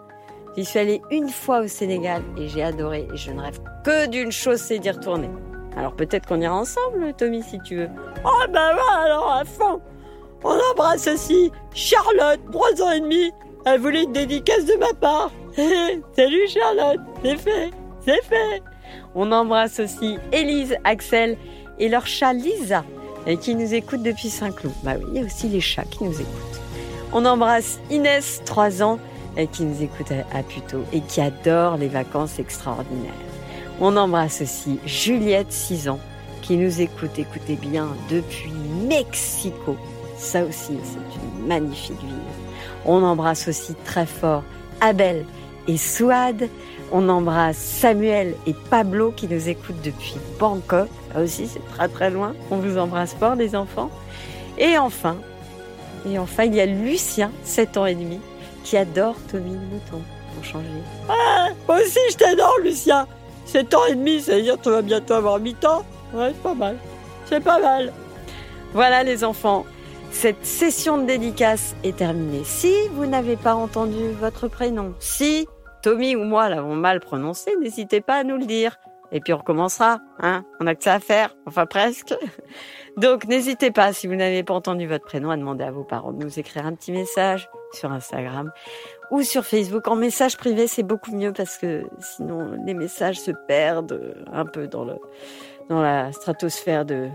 j'y 0.55 0.65
suis 0.65 0.79
allée 0.79 1.01
une 1.11 1.29
fois 1.29 1.61
au 1.61 1.67
Sénégal 1.67 2.23
et 2.37 2.47
j'ai 2.47 2.63
adoré. 2.63 3.07
Et 3.13 3.17
je 3.17 3.31
ne 3.31 3.41
rêve 3.41 3.59
que 3.83 4.07
d'une 4.07 4.31
chose, 4.31 4.59
c'est 4.59 4.79
d'y 4.79 4.89
retourner. 4.91 5.29
Alors 5.77 5.93
peut-être 5.93 6.27
qu'on 6.27 6.41
ira 6.41 6.55
ensemble, 6.55 7.13
Tommy, 7.17 7.43
si 7.43 7.59
tu 7.59 7.77
veux. 7.77 7.89
Oh 8.25 8.43
ben 8.51 8.75
ouais, 8.75 9.05
alors 9.05 9.31
à 9.31 9.45
fond. 9.45 9.81
On 10.43 10.57
embrasse 10.71 11.07
aussi 11.07 11.51
Charlotte, 11.73 12.39
3 12.51 12.81
ans 12.81 12.91
et 12.91 12.99
demi. 12.99 13.31
Elle 13.65 13.79
voulait 13.79 14.03
une 14.03 14.11
dédicace 14.11 14.65
de 14.65 14.73
ma 14.75 14.93
part. 14.93 15.31
Salut 16.15 16.47
Charlotte, 16.47 16.99
c'est 17.23 17.37
fait, 17.37 17.71
c'est 18.03 18.23
fait. 18.23 18.63
On 19.13 19.31
embrasse 19.31 19.79
aussi 19.79 20.17
Élise, 20.31 20.75
Axel 20.83 21.37
et 21.77 21.89
leur 21.89 22.07
chat 22.07 22.33
Lisa, 22.33 22.83
et 23.27 23.37
qui 23.37 23.55
nous 23.55 23.73
écoute 23.73 24.01
depuis 24.01 24.29
Saint-Cloud. 24.29 24.73
Bah 24.83 24.93
oui, 24.97 25.05
il 25.13 25.19
y 25.19 25.23
a 25.23 25.25
aussi 25.25 25.47
les 25.47 25.61
chats 25.61 25.83
qui 25.83 26.03
nous 26.03 26.13
écoutent. 26.13 26.61
On 27.13 27.25
embrasse 27.25 27.79
Inès, 27.89 28.41
3 28.45 28.81
ans, 28.81 28.99
et 29.37 29.47
qui 29.47 29.63
nous 29.63 29.81
écoute 29.81 30.11
à, 30.11 30.43
Puteaux 30.43 30.83
et 30.91 31.01
qui 31.01 31.21
adore 31.21 31.77
les 31.77 31.87
vacances 31.87 32.39
extraordinaires. 32.39 33.13
On 33.79 33.97
embrasse 33.97 34.41
aussi 34.41 34.79
Juliette, 34.85 35.51
6 35.51 35.89
ans, 35.89 35.99
qui 36.41 36.57
nous 36.57 36.81
écoute, 36.81 37.17
écoutez 37.17 37.55
bien, 37.55 37.87
depuis 38.09 38.51
Mexico. 38.87 39.75
Ça 40.17 40.43
aussi, 40.43 40.73
c'est 40.83 41.19
une 41.19 41.47
magnifique 41.47 41.99
ville. 41.99 42.13
On 42.85 43.03
embrasse 43.03 43.47
aussi 43.47 43.73
très 43.85 44.05
fort 44.05 44.43
Abel 44.81 45.25
et 45.67 45.77
Souad. 45.77 46.49
On 46.91 47.07
embrasse 47.09 47.57
Samuel 47.57 48.35
et 48.45 48.53
Pablo 48.69 49.11
qui 49.11 49.27
nous 49.27 49.49
écoutent 49.49 49.81
depuis 49.83 50.17
Bangkok. 50.39 50.89
Là 51.13 51.21
aussi, 51.21 51.47
c'est 51.47 51.65
très 51.69 51.87
très 51.87 52.09
loin. 52.09 52.33
On 52.51 52.57
vous 52.57 52.77
embrasse 52.77 53.13
fort, 53.13 53.35
les 53.35 53.55
enfants. 53.55 53.89
Et 54.57 54.77
enfin, 54.77 55.15
et 56.05 56.17
enfin, 56.17 56.43
il 56.43 56.55
y 56.55 56.61
a 56.61 56.65
Lucien, 56.65 57.31
7 57.43 57.77
ans 57.77 57.85
et 57.85 57.95
demi, 57.95 58.19
qui 58.63 58.77
adore 58.77 59.15
Tommy 59.31 59.51
le 59.51 59.59
mouton, 59.59 60.01
pour 60.35 60.43
changer. 60.43 60.67
Ah, 61.09 61.49
moi 61.67 61.77
aussi 61.77 61.99
je 62.11 62.17
t'adore 62.17 62.57
Lucien 62.63 63.07
7 63.45 63.73
ans 63.73 63.85
et 63.89 63.95
demi, 63.95 64.21
ça 64.21 64.35
veut 64.35 64.43
dire 64.43 64.57
que 64.57 64.63
tu 64.63 64.69
vas 64.69 64.81
bientôt 64.81 65.13
avoir 65.13 65.39
8 65.39 65.65
ans 65.65 65.83
Ouais, 66.13 66.31
c'est 66.33 66.43
pas 66.43 66.53
mal. 66.53 66.77
C'est 67.25 67.43
pas 67.43 67.59
mal. 67.59 67.93
Voilà 68.73 69.03
les 69.03 69.23
enfants, 69.23 69.65
cette 70.11 70.45
session 70.45 70.97
de 70.97 71.05
dédicace 71.05 71.75
est 71.83 71.97
terminée. 71.97 72.43
Si 72.45 72.73
vous 72.93 73.05
n'avez 73.05 73.37
pas 73.37 73.55
entendu 73.55 74.11
votre 74.19 74.47
prénom, 74.47 74.93
si 74.99 75.47
Tommy 75.81 76.15
ou 76.15 76.23
moi 76.23 76.49
l'avons 76.49 76.75
mal 76.75 76.99
prononcé, 76.99 77.55
n'hésitez 77.59 78.01
pas 78.01 78.15
à 78.15 78.23
nous 78.23 78.37
le 78.37 78.45
dire. 78.45 78.77
Et 79.11 79.19
puis 79.19 79.33
on 79.33 79.37
recommencera, 79.37 79.99
hein 80.19 80.45
On 80.59 80.67
a 80.67 80.75
que 80.75 80.83
ça 80.83 80.93
à 80.93 80.99
faire, 80.99 81.35
enfin 81.45 81.65
presque. 81.65 82.13
Donc 82.97 83.25
n'hésitez 83.25 83.71
pas, 83.71 83.93
si 83.93 84.07
vous 84.07 84.15
n'avez 84.15 84.43
pas 84.43 84.53
entendu 84.53 84.87
votre 84.87 85.05
prénom, 85.05 85.29
à 85.29 85.37
demander 85.37 85.63
à 85.63 85.71
vos 85.71 85.83
parents 85.83 86.13
de 86.13 86.23
nous 86.23 86.39
écrire 86.39 86.65
un 86.65 86.73
petit 86.73 86.91
message 86.91 87.49
sur 87.73 87.91
Instagram 87.91 88.51
ou 89.11 89.21
sur 89.21 89.45
Facebook. 89.45 89.87
En 89.87 89.95
message 89.95 90.37
privé, 90.37 90.67
c'est 90.67 90.83
beaucoup 90.83 91.15
mieux 91.15 91.33
parce 91.33 91.57
que 91.57 91.83
sinon 91.99 92.57
les 92.65 92.73
messages 92.73 93.19
se 93.19 93.31
perdent 93.47 94.15
un 94.31 94.45
peu 94.45 94.67
dans 94.67 94.85
le 94.85 94.95
dans 95.69 95.81
la 95.81 96.11
stratosphère 96.11 96.83
de, 96.83 97.07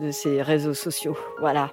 de 0.00 0.10
ces 0.10 0.42
réseaux 0.42 0.74
sociaux. 0.74 1.16
Voilà. 1.40 1.70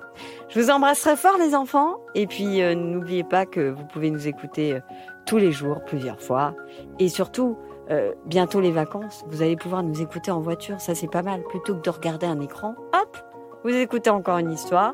Je 0.48 0.60
vous 0.60 0.70
embrasse 0.70 1.02
très 1.02 1.18
fort 1.18 1.38
les 1.38 1.54
enfants 1.54 1.98
et 2.16 2.28
puis 2.28 2.62
euh, 2.62 2.76
n'oubliez 2.76 3.26
pas 3.26 3.46
que 3.46 3.72
vous 3.72 3.86
pouvez 3.86 4.10
nous 4.10 4.26
écouter 4.26 4.76
euh, 4.76 4.80
tous 5.26 5.38
les 5.38 5.52
jours, 5.52 5.84
plusieurs 5.86 6.22
fois 6.22 6.56
et 6.98 7.10
surtout 7.10 7.58
euh, 7.92 8.14
bientôt 8.26 8.60
les 8.62 8.72
vacances, 8.72 9.24
vous 9.28 9.42
allez 9.42 9.56
pouvoir 9.56 9.84
nous 9.84 10.02
écouter 10.02 10.32
en 10.32 10.40
voiture, 10.40 10.80
ça 10.80 10.96
c'est 10.96 11.08
pas 11.08 11.24
mal. 11.24 11.42
Plutôt 11.44 11.76
que 11.76 11.82
de 11.82 11.90
regarder 11.90 12.28
un 12.28 12.40
écran, 12.40 12.76
hop, 12.94 13.18
vous 13.64 13.74
écoutez 13.74 14.10
encore 14.10 14.38
une 14.38 14.52
histoire 14.52 14.94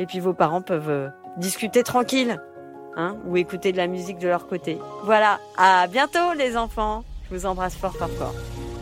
et 0.00 0.06
puis 0.06 0.20
vos 0.20 0.32
parents 0.34 0.62
peuvent 0.62 0.90
euh, 0.90 1.08
discuter 1.36 1.82
tranquille 1.82 2.40
hein, 2.96 3.16
ou 3.26 3.36
écouter 3.36 3.72
de 3.72 3.76
la 3.76 3.86
musique 3.86 4.18
de 4.18 4.28
leur 4.28 4.46
côté. 4.46 4.78
Voilà, 5.04 5.38
à 5.56 5.86
bientôt 5.86 6.32
les 6.36 6.56
enfants. 6.56 7.04
Je 7.30 7.36
vous 7.36 7.46
embrasse 7.46 7.76
fort 7.76 7.94
fort 7.94 8.10
fort. 8.10 8.34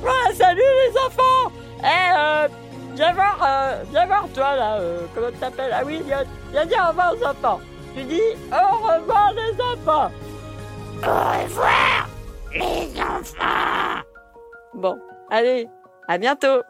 Ouais, 0.03 0.35
salut 0.35 0.61
les 0.61 0.99
enfants 0.99 1.53
Eh, 1.81 2.17
euh, 2.17 2.49
viens 2.95 3.13
voir, 3.13 3.39
euh, 3.45 3.83
viens 3.91 4.07
voir 4.07 4.29
toi 4.35 4.57
là, 4.57 4.77
euh, 4.79 5.01
comment 5.15 5.31
tu 5.31 5.39
t'appelles? 5.39 5.73
Ah 5.73 5.83
oui, 5.85 6.03
viens, 6.05 6.25
viens 6.51 6.67
dire 6.67 6.83
au 6.85 6.89
revoir 6.89 7.15
aux 7.15 7.25
enfants. 7.25 7.61
Tu 7.95 8.03
dis 8.05 8.21
au 8.51 8.77
revoir 8.77 9.33
les 9.33 9.61
enfants. 9.61 10.11
Au 11.05 11.43
revoir, 11.45 12.09
enfants. 12.61 14.03
Bon, 14.75 14.99
allez, 15.31 15.69
à 16.09 16.19
bientôt 16.19 16.63